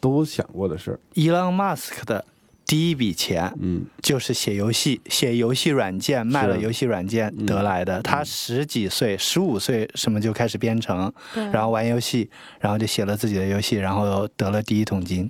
[0.00, 1.00] 都想过的事儿。
[1.12, 2.24] 伊朗马斯克的。
[2.70, 8.00] 第一笔钱，嗯，就是写游戏，写游戏软件，卖了游戏软件得来的。
[8.00, 11.12] 他十几岁，十五岁什么就开始编程，
[11.52, 15.28] 然后玩游戏，然后就写了自己的游戏，然后得了第一桶金。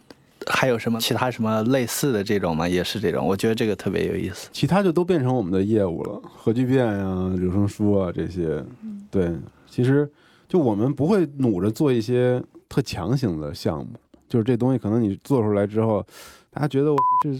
[0.49, 2.69] 还有什么其他什么类似的这种吗？
[2.69, 4.51] 也是这种，我觉得这个特别有意思。
[4.53, 8.63] 其他就都变成我们的业务了，核聚变呀、有声书啊这些。
[9.11, 9.33] 对，
[9.67, 10.07] 其实
[10.47, 13.93] 就我们不会努着做一些特强行的项目，
[14.29, 16.07] 就是这东西可能你做出来之后。
[16.61, 17.31] 大家觉得我这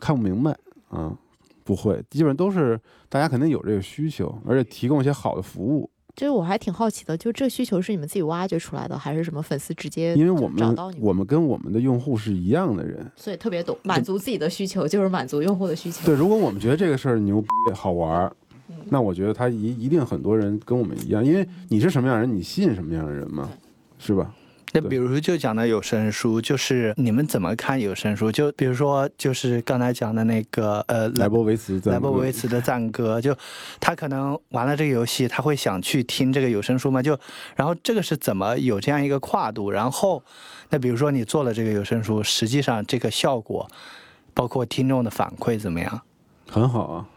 [0.00, 0.50] 看不明白
[0.88, 1.16] 啊？
[1.62, 2.76] 不会，基本上都是
[3.08, 5.88] 大家肯定有这个需求，而且提供一些好的服务。
[6.16, 10.98] 就是我还挺好奇的，就这需求是你们自己挖掘出来的，还是什么粉丝直接因为我们找到你？
[11.00, 16.04] 我们跟我们的用户是一样的人，所以特别懂满足自己的需求，就是满足用户的需求。
[16.04, 18.36] 对，如果我们觉得这个事儿牛逼好玩儿，
[18.88, 23.48] 那我觉得他一一定很多人跟我们一样，因为你是什么样的人，你吸引什么样的人嘛，
[23.96, 24.34] 是吧？
[24.76, 28.30] 那比如就讲到有声书，就是你们怎么看有声书？
[28.30, 33.34] 就比如说，就是刚才讲的那个呃，莱博维茨，莱博维茨的赞歌，就
[33.80, 37.02] 他可能玩了这个游戏，他会想去听这个有声书吗？
[37.02, 37.18] 就
[37.54, 39.70] 然后这个是怎么有这样一个跨度？
[39.70, 40.22] 然后
[40.68, 43.66] 那比如说你做了这个有声书，实际上这个效果，
[44.34, 46.02] 包括听众的反馈怎么样？
[46.50, 47.08] 很好啊，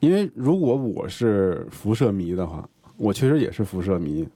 [0.00, 2.68] 因为如果我是辐射迷的话，
[2.98, 4.28] 我确实也是辐射迷。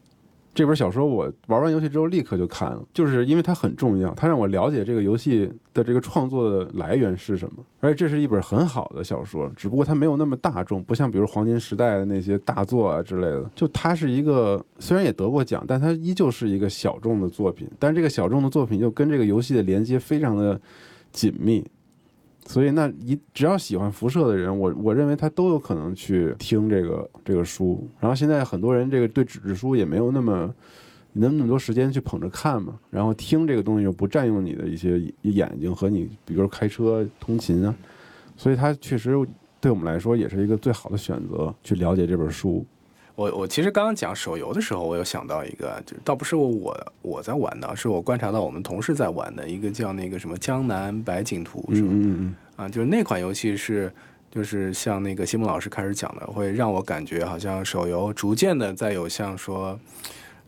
[0.57, 7.63] 这本小说我玩完游戏之后立刻就看了，就是因为它很重要，它让我了解这个游戏的这个创作的来源是什么。
[7.81, 13.45] 而且这是一本很好的小说，只不过它没有那么大众，不像比如黄金时代的那些大作啊之类的。
[13.55, 17.69] 就它是一个虽然也得过奖，但它依旧是一个小众的作品。
[17.79, 20.59] 但这个小众的作品又跟这个游戏的连接非常的
[21.13, 21.63] 紧密，
[22.47, 27.87] 所以那一只要喜欢辐射的人，我我认为他都有可能去听这个这个书。
[28.01, 30.55] 然后现在很多人这个对纸质书也没有那么
[31.13, 37.75] 那么多时间去捧着看嘛，然后听这个东西又不占用你的一些眼睛和你，比如开车通勤啊，
[38.37, 39.15] 所以它确实
[39.61, 42.65] 对我们来说也是一个最好的选择，去了解这本书。
[43.17, 51.89] 我我其实刚刚讲手游的时候，我有想到一个，就倒不是我我在玩的，是我观察到我们同事在玩的一个叫那个什么《江南百景图》，是吧？
[51.91, 53.91] 嗯嗯啊，就是那款游戏是，
[54.31, 59.77] 就是像那个西蒙老师开始讲的，会让我感觉好像手游逐渐的在有像说。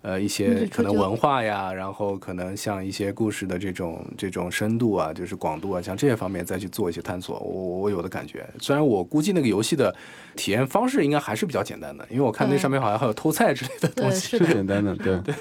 [0.02, 8.48] 呃，一些可能文化呀，然后可能像一些故事的这种这种深度啊，就是广度啊，像这些方面再去做一些探索，我我有的感觉。
[8.60, 9.94] 虽然我估计那个游戏的
[10.36, 15.34] 体验方式应该还是比较简单的，因为我看那上面好像还有偷菜之类的东西，是简单的，对 对。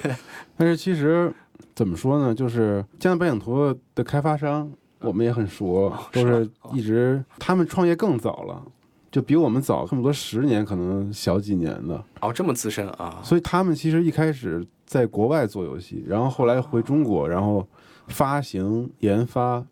[0.57, 1.31] 但是其实
[1.75, 8.63] 怎么说呢，就是《江南百景图》的开发商我们也很熟，都是一直他们创业更早了。
[9.09, 13.21] 就比我们早这么多十年，可能小几年的哦，这么资深啊！
[13.23, 17.65] 所以他们其实一开始在国外做游戏，然后后来回中国，然后
[18.07, 19.65] 发行、研发，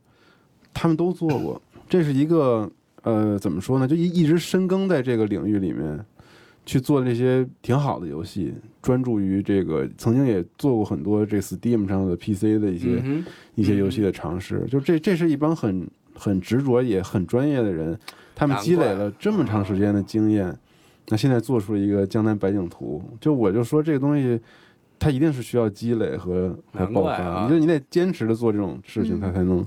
[0.73, 1.61] 他们都做过。
[1.88, 2.69] 这是一个
[3.03, 3.88] 呃，怎么说呢？
[3.88, 6.03] 就一一直深耕在这个领域里面，
[6.65, 9.88] 去做这些挺好的游戏，专注于这个。
[9.97, 13.03] 曾经也做过很多这 Steam 上的 PC 的一些
[13.55, 14.65] 一些游戏的尝试。
[14.71, 17.99] 就这，这是一帮很很执着也很专业的人。
[18.36, 20.55] 他们积累了这么长时间的经验，
[21.07, 24.39] 那现在做出了一个江南百景图，就我就说这个东西，
[24.99, 27.43] 它一定是需要积累和和爆发。
[27.43, 29.63] 你就你得坚持的做这种事情，它才能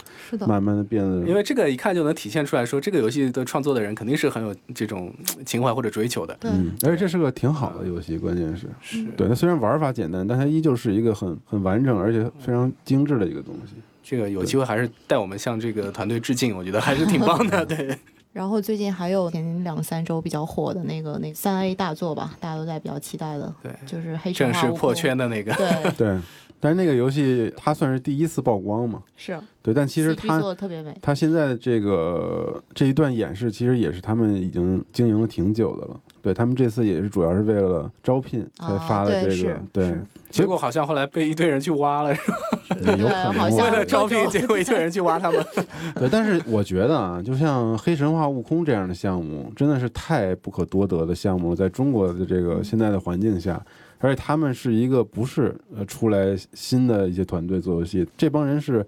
[0.46, 1.26] 慢慢的变得。
[1.28, 5.12] 因为这个一看就能体现出来说，这个游戏的创作的人肯定是很有这种
[5.46, 6.36] 情怀或者追求的。
[6.42, 13.74] 嗯，而且这是个挺好的游戏，关键是是对它虽然玩法简单，但它依旧是一个很很完整而且非常精致的一个东西。
[14.02, 17.64] 这个有机会还是带我们向这个团队致敬，我觉得还是挺棒的。
[17.66, 17.96] 对。
[18.32, 26.20] 然后最近还有前两三周比较火的那个那三 A 大作吧，大家都在比较期待的，对，就是黑正式破圈的那个，对 对。
[26.60, 29.00] 但是那个游戏它算是第一次曝光嘛？
[29.16, 30.92] 是对，但其实它做的特别美。
[31.00, 36.00] 它现在的这个这一段演示，其实也是他们已经经营了挺久的了。
[36.28, 39.96] 对他们这次也是主要是为了招聘才发的这个，对。
[40.28, 42.36] 结果好像后来被一堆人去挖了，是吧？
[42.98, 45.42] 有可能为了招聘，结果一堆人去挖他们。
[45.96, 53.58] 对，但是我觉得啊，就像《黑神话：悟空》这样的项目，真的是太不可多得的项目，在中国的这个现在的环境下。
[54.00, 58.86] 而且他们是一个不是呃出来新的一些团队做游戏，这帮人是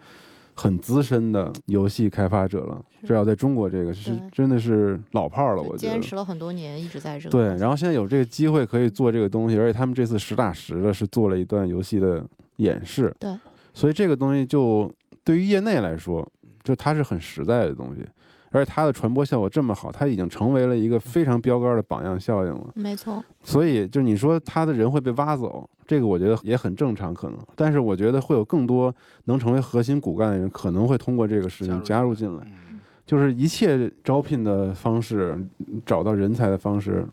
[0.55, 7.57] 很资深的游戏开发者了，至少在中国这个是真的是老炮儿了，我觉得坚持了很多年，一直在这个对。
[7.57, 12.25] 然后现在有这个机会可以做这个东西，而且他们这次实打实的是做了一段游戏的
[12.57, 13.35] 演示，对。
[13.73, 14.93] 所以这个东西就
[15.25, 16.27] 对于业内来说，
[16.63, 18.05] 就它是很实在的东西。
[18.53, 22.67] 而且它的传播效果这么好，它已经成为了一个非常标杆的榜样效应了。
[22.75, 23.23] 没错。
[23.45, 27.39] 所以，就你说他的人会被挖走，这个我觉得也很正常，可能。
[27.55, 28.93] 但是，我觉得会有更多
[29.27, 32.45] 能成为核心骨干的人，可能会通过这个事情加入进来。
[33.11, 35.37] 就是一切招聘的方式，
[35.85, 37.05] 找到人才的方式，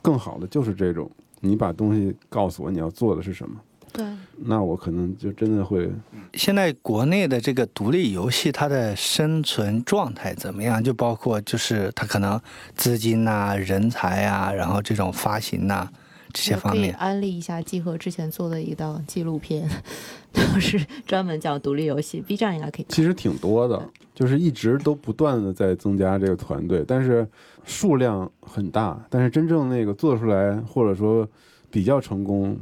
[0.00, 1.10] 更好的就是这种。
[1.40, 3.60] 你把东西告诉我，你要做的是什么。
[3.92, 4.06] 对，
[4.36, 5.90] 那我可能就真的会。
[6.34, 10.80] 现在国内的这个独立游戏，它的生存状态怎么样？
[10.80, 12.40] 就包括就是它可能
[12.76, 15.88] 资金呐、人才啊，然后这种发行呐
[16.36, 16.94] 这些方面。
[16.96, 19.66] 安利一下集合之前做的一档纪录片，
[20.30, 22.86] 就是专门讲独立游戏，B 站应该可以。
[22.90, 23.82] 其实挺多的，
[24.14, 27.26] 就是一直都不断的在增加这个团队，但是
[27.64, 31.26] 数量很大，但是真正那个做出来或者说
[31.70, 32.54] 比较成功。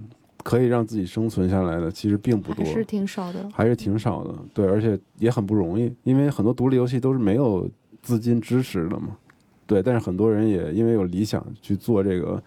[0.45, 4.35] 可以让自己生存下来的其实并不多，还是挺少的，还是挺少的。
[4.53, 7.67] 对，而且也很不容易，因为很多独立游戏都是没有
[8.03, 9.17] 资金支持的嘛。
[9.67, 12.43] 对，但是很多人也因为有理想去做这个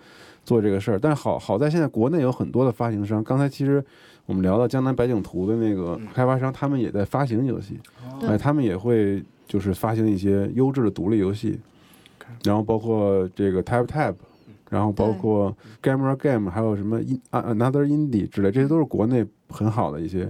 [0.47, 0.97] 做这个事儿。
[0.97, 3.83] 但好好在现在国内有很多的发行商，刚才其实
[4.25, 7.77] 我们聊到江南百景图的那个开发商，他们也在发行游戏，
[8.21, 11.59] 哎，他们也会就是发行一些优质的独立游戏，
[12.45, 14.15] 然后包括这个 Tap Tap。
[14.69, 20.29] 然后包括 Gamer Game，还有什么 In Another Indie 之类，这些都是国内很好的一些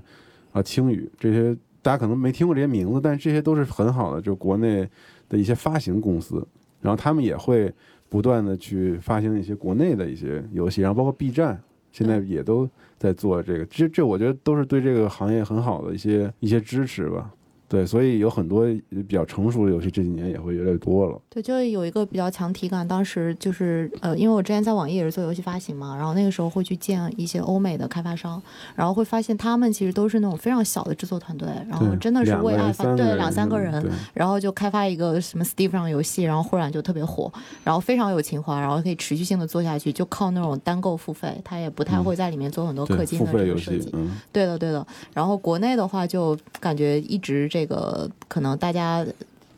[0.52, 4.88] 啊，青语这些大家可能没听过这些名字，但这些都是很好的，就国内
[5.28, 6.48] 的一些发行公司。
[6.82, 7.74] 然后他们也会
[8.10, 13.66] 不断的去发行一些国内的一些游戏，然后包括 B 站现在也都在做这个。
[13.66, 17.32] 这这我觉得都是对这个行业很好的一些一些支持吧。
[17.70, 21.20] 对，所以有很多比较成熟的游戏这几年也会越来越多了。
[21.30, 22.88] 对，就有一个比较强体感。
[22.88, 28.42] 当时就是呃，因为我之前在网易也是做游戏发行嘛，然后那个时候会去见一些欧美的开发商，
[28.76, 37.30] 然后会发现他们其实都是那种非常小的制作团队，然后真的是为爱发对两三个人，然后就开发一个什么 Steam 上游戏，然后忽然就特别火，
[37.66, 43.94] 然后非常有情怀，然后可以持续性的做下去，就靠那种单购付费，他也不太会在里面做很多氪金的这个设计。
[44.32, 44.86] 对的，对的。
[45.14, 48.08] 然后国内的话，就感觉一直这这个。
[48.28, 49.04] 可能大家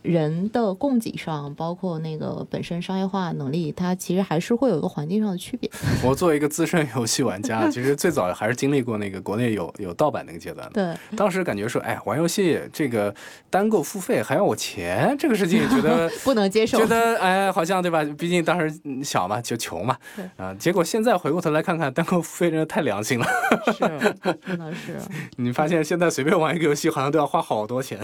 [0.01, 5.69] 人的供给上，包括那个本身商业化能力，它其实还是会有一个环境上的区别。
[6.03, 10.95] 我作为一个资深游戏玩家， 其实最早还是经历过那个国内有有盗版那个阶段的。
[10.95, 13.13] 对，当时感觉说，哎，玩游戏这个
[13.49, 18.03] 单购付费还要我钱，这个事情觉得 不能接受，觉得哎，好像对吧？
[18.17, 19.97] 毕竟当时小嘛，就穷嘛。
[20.37, 23.25] 啊，结果现在回过头来看看，单购付费真的太良心了。
[23.73, 24.97] 是，真的是。
[25.35, 27.99] 你发现现在随便玩一个游戏，好像都要花好多钱。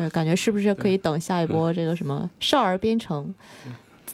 [0.00, 3.34] 对，感觉是不是可以等下一波这个什么少儿编程，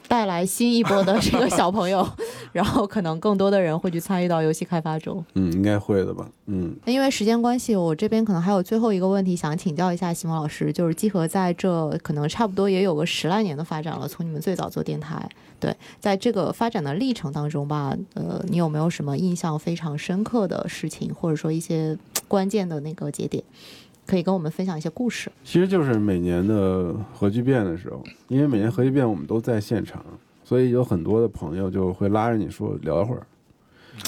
[0.09, 2.05] 带来新一波的这个小朋友，
[2.53, 5.25] 然后可能更多的人会去参与到游戏开发中。
[5.35, 6.29] 嗯，应该会的吧。
[6.47, 15.29] 嗯，因为时间关系，我这边可能还有最后一个问题想请教一下西蒙老师，就是集合在这可能差不多也有个十来年的发展了，从你们最早做电台，
[15.61, 23.43] 对，在这个发展的历程当中吧，呃，你有没有什么印象非常深刻的事情，或者说一些关键的那个节点？
[24.07, 25.31] 可以跟我们分享一些故事。
[25.43, 30.05] 其实就是每年的核聚变的时候，因为每年核聚变我们都在现场，
[30.45, 33.27] 所以有很多的朋友就会拉着你说聊一会儿。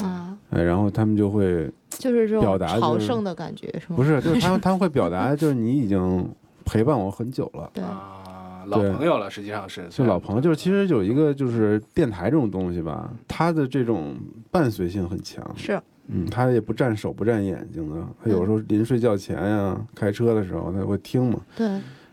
[0.03, 3.97] 啊，哎，然后他们就会就是这种表达朝圣的感觉，是吗？
[3.97, 6.31] 不是，就是他们他们会表达， 就是你已经
[6.65, 14.15] 陪伴我很久了，对啊，老朋友了，实际上是就老朋友，就是其实有一个就是电台这种东西吧，它的这种
[14.51, 15.81] 伴随性很强，是。
[16.09, 21.41] 嗯，他也不占手不占眼睛的，他有时候临睡觉前呀，开车的时候他会听嘛。
[21.57, 21.67] 对。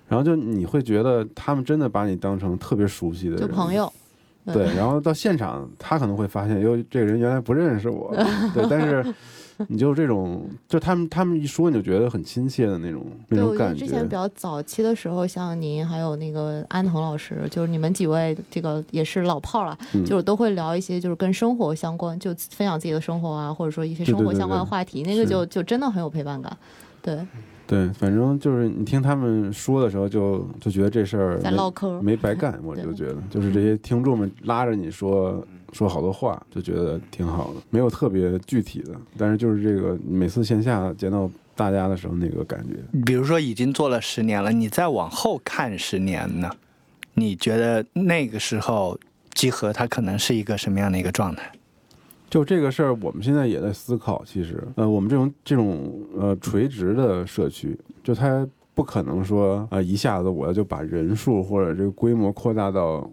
[0.07, 3.91] 然后就你会觉得他们真的把你当成特别熟悉的人，朋友。
[4.45, 4.65] 对。
[4.75, 8.15] 然后到现场，他可能会发现，哟，这个人原来不认识我。
[8.53, 9.03] 对，但是。
[9.69, 13.85] 你就这种，就他们他们一说你就觉得很亲切的那种 那种感觉。
[13.85, 26.55] 之前比较早期的时候，像您还有那个安藤老师，就是你们几位这个也是老炮了，就是都会聊一些就是跟生活相关，就分享自己的生活啊，或者说一些生活相关的话题，那个就就真的很有陪伴感。
[27.01, 27.25] 对
[27.67, 35.45] 对，反正就是你听他们说的时候，就就觉得这事儿在唠嗑没白干，我 就觉得就是这些听众们拉着你说。
[35.73, 42.77] 说好多话就觉得挺好的，没有特别具体的，但是就是这个每次线下见到大家的时候那个感觉。
[43.05, 46.49] 比如说已经做了十年了，你再往后看十年呢？
[47.15, 48.97] 你觉得那个时候
[49.33, 51.51] 集合它可能是一个什么样的一个状态？
[52.29, 54.23] 就这个事儿，我们现在也在思考。
[54.25, 63.09] 其实，呃，我们这种这种呃垂直的社区，就它不可能说啊一下子我要就把人数或者这个规模扩大到。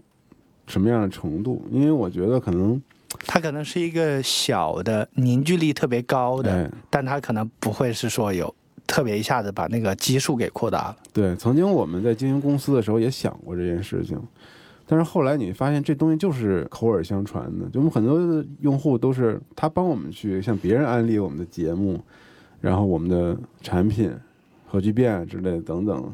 [0.69, 1.61] 什么样的程度？
[1.73, 2.81] 因为我觉得可能，
[3.27, 8.55] 它可能是一个小的凝聚力特别高的，但它可能不会是说有
[8.87, 10.97] 特别一下子把那个基数给扩大了。
[11.13, 14.17] 对，曾经我们在经营公司的时候也想过这件事情，
[14.93, 21.99] 但是后来你发现这东西就是口耳相传的，就我们很多用户都是他帮我们去向别人安利我们的节目，
[22.61, 24.15] 然后我们的产品、
[24.67, 26.13] 核聚变之类的等等，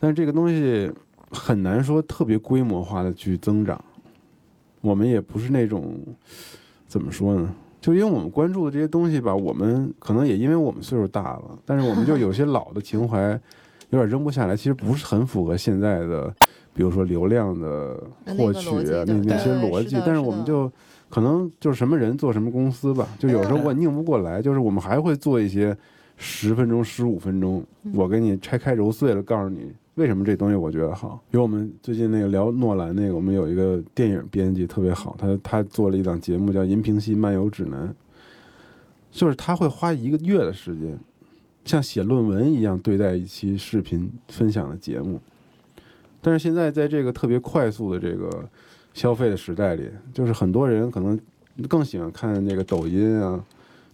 [0.00, 0.90] 但是这个东西。
[1.34, 3.82] 很难说特别规模化的去增长，
[4.82, 5.98] 我们也不是那种
[6.86, 7.54] 怎么说呢？
[7.80, 13.18] 就因为我们关注的这些东西吧，我们可能也因为我们岁数大了，但是我们就有些老的情怀，
[13.88, 14.54] 有点扔不下来。
[14.54, 16.36] 其实不是很符合现在的，
[16.74, 18.02] 比如说流量的
[18.36, 19.96] 获取啊，那那些逻辑。
[20.04, 20.70] 但是我们就
[21.08, 25.76] 可能就是什么人做什么公司吧，就有时候我拧不过来，就是我们还会做一些
[26.16, 27.64] 十分钟、十五分钟，
[27.94, 29.72] 我给你拆开揉碎了，告诉你。
[29.96, 31.22] 为什么这东西我觉得好？
[31.30, 37.86] 比如我们最近那个聊诺兰那个，我们有一个电影编辑特别好，他他做了一档节目叫《银屏系漫游指南》，
[39.10, 40.98] 就是他会花一个月的时间，
[41.66, 45.20] 像写论文一样对待一期视频分享的节目。
[46.22, 48.48] 但是现在在这个特别快速的这个
[48.94, 51.20] 消费的时代里，就是很多人可能
[51.68, 53.44] 更喜欢看那个抖音啊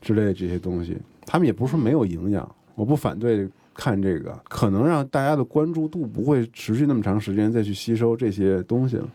[0.00, 3.48] 之类的这些东西，他们也不是说没有营养，我不反对。
[3.80, 9.08] 看这个可能让大家的关注度不会持续那么长时间再去吸收这些东西了，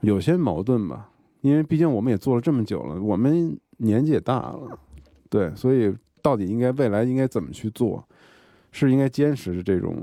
[0.00, 1.10] 有些矛盾吧，
[1.42, 4.78] 因为毕竟我们也做了这么久了，我们年纪也大了，
[5.28, 8.02] 对，所以到底应该未来应该怎么去做？
[8.72, 9.94] 是应该坚持这种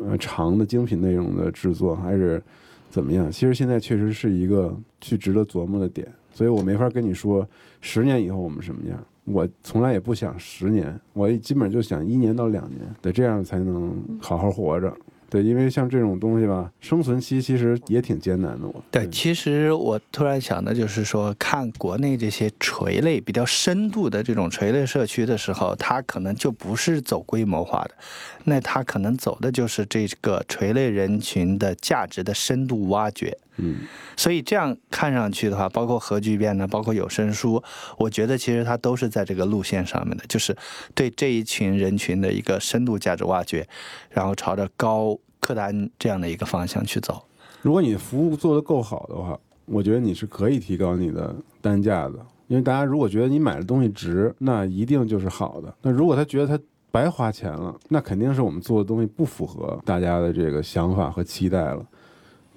[0.00, 2.42] 呃长的精品内容的制作，还是
[2.90, 3.30] 怎么样？
[3.30, 7.46] 其实现在确实是一个去值得琢磨的点，所以我没法跟你说
[7.80, 8.98] 十年以后我们什么样。
[9.24, 14.90] 我从来也不想十年，我基本就想一年到两年，得，这样才能好好活着。
[15.30, 18.66] 对，因为像这种东西吧，生存期其实也挺艰难的。
[18.66, 27.90] 我对，其实我突然想的就是说，看国内这些垂类比较深度的这种垂类社区的时候，它可能就不是走规模化的，
[28.44, 33.36] 那它可能走的就是这个垂类人群的价值的深度挖掘。
[33.60, 33.80] 嗯，
[34.16, 37.60] 所以这样看上去的话，包括核聚变呢，包括有声书，
[37.98, 40.56] 我觉得其实它都是在这个路线上面的，就是
[40.94, 43.66] 对这一群人群的一个深度价值挖掘，
[44.10, 45.17] 然后朝着高
[45.48, 47.24] 客单这样的一个方向去走。
[47.62, 52.18] 如果你服务做得够好的话，我觉得你是可以提高你的单价的，
[52.48, 55.74] 因为大家如果觉得你买的东西值，那一定就是好的。
[55.80, 61.82] 那如果他觉得他白花钱了，那肯定是我们做的东西不符合大家的这个想法和期待了。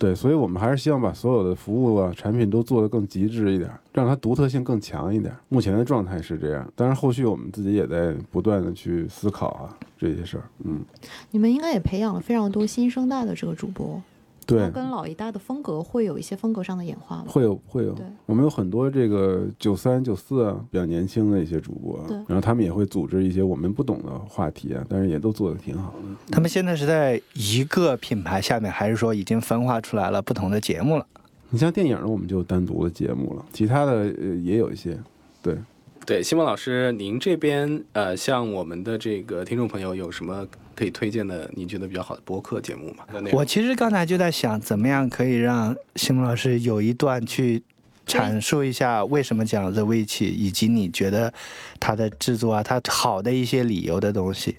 [0.02, 5.32] 对，所以我们还是希望把所有的服务啊、产品都做得更极致一点，让它独特性更强一点。
[5.48, 10.44] 目前的状态是这样，当然后续我们自己也在不断的去思考啊这些事儿。
[10.64, 10.84] 嗯，
[11.30, 14.02] 你们应该也培养了非常多新生代的这个主播。
[14.46, 17.26] 对，跟老一代的风格会有一些风格上的演化吗？
[17.28, 17.96] 会有，会有。
[18.26, 26.32] 我们有很多这个九三、九四啊，比较年轻的一些主播，然后他们也会组织一些我们不懂的话题啊，但是也都做的挺好的。
[26.32, 31.06] 他们现在是在一个品牌下面，还是说已经分化出来了不同的节目了？
[31.50, 34.98] 你像电影呢，我们就单独的节目了，其他的呃也有一些，
[35.42, 35.58] 对。
[36.04, 40.46] 对，西蒙老师，您这边呃，像我们的这个听众朋友有什么
[40.82, 41.48] 可以推荐的？
[41.54, 43.06] 你觉得比较好的播客节目吗？
[43.32, 47.62] 我其实刚才就在想，怎么样可以让西蒙老师有一段去
[48.08, 51.32] 阐述一下为什么讲 The Witch，以及你觉得
[51.80, 54.58] 它的制作啊，它好的一些理由的东西。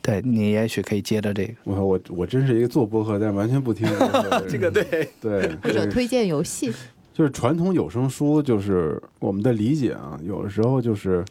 [0.00, 1.52] 对你也许可以接着这个。
[1.64, 3.84] 我我我真是一个做播客但完全不听
[4.48, 6.72] 这个对对，或者推荐游戏。
[7.12, 11.24] 就是传统有声书，就是我们的理解啊，有的时候就是，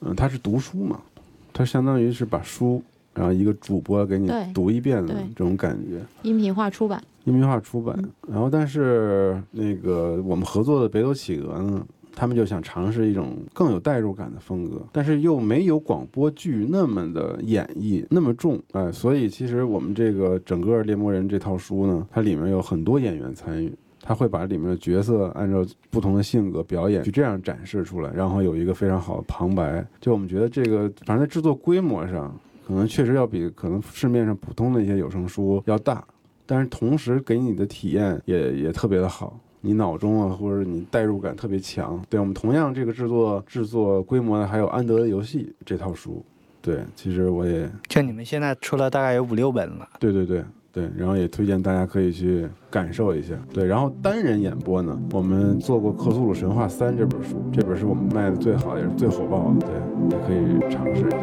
[0.00, 1.02] 嗯，它是读书嘛，
[1.52, 2.82] 它相当于是把书，
[3.18, 6.00] 然后一个主播给你读一遍的这种感觉。
[6.22, 7.02] 音频化出版。
[7.24, 7.94] 音频化出版，
[8.26, 23.70] 然后但是那个我们合作的北斗企鹅呢，他们就想尝试一种更有代入感的风格，但是又没有广播剧那么的演绎那么重，哎，所以其实我们这个整个猎魔人这套书呢，它里面有很多演员参与。
[24.00, 29.86] 他会把里面的角色按照不同的性格表演去这样展示出来，然后有一个非常好的旁白。
[30.00, 32.34] 就我们觉得这个，反正在制作规模上，
[32.68, 36.04] 可能确实要比可能市面上普通的一些有声书要大，
[36.44, 41.98] 但是同时给你的体验也也特别的好，你脑中啊或者你代入感特别强。
[42.10, 46.22] 对我们同样这个制作制作规模呢，还有安德的游戏这套书，
[46.60, 49.88] 对，其实我也就你们现在出了大概有五六本了。
[49.98, 50.44] 对对对。
[50.70, 53.34] 对，然后也推荐大家可以去感受一下。
[53.52, 59.74] 对，然后单人演播呢，我们做过《克苏鲁神话三》这本书，这本是我们卖的最好也是最火爆的，对，
[60.10, 61.18] 也可以尝试一下。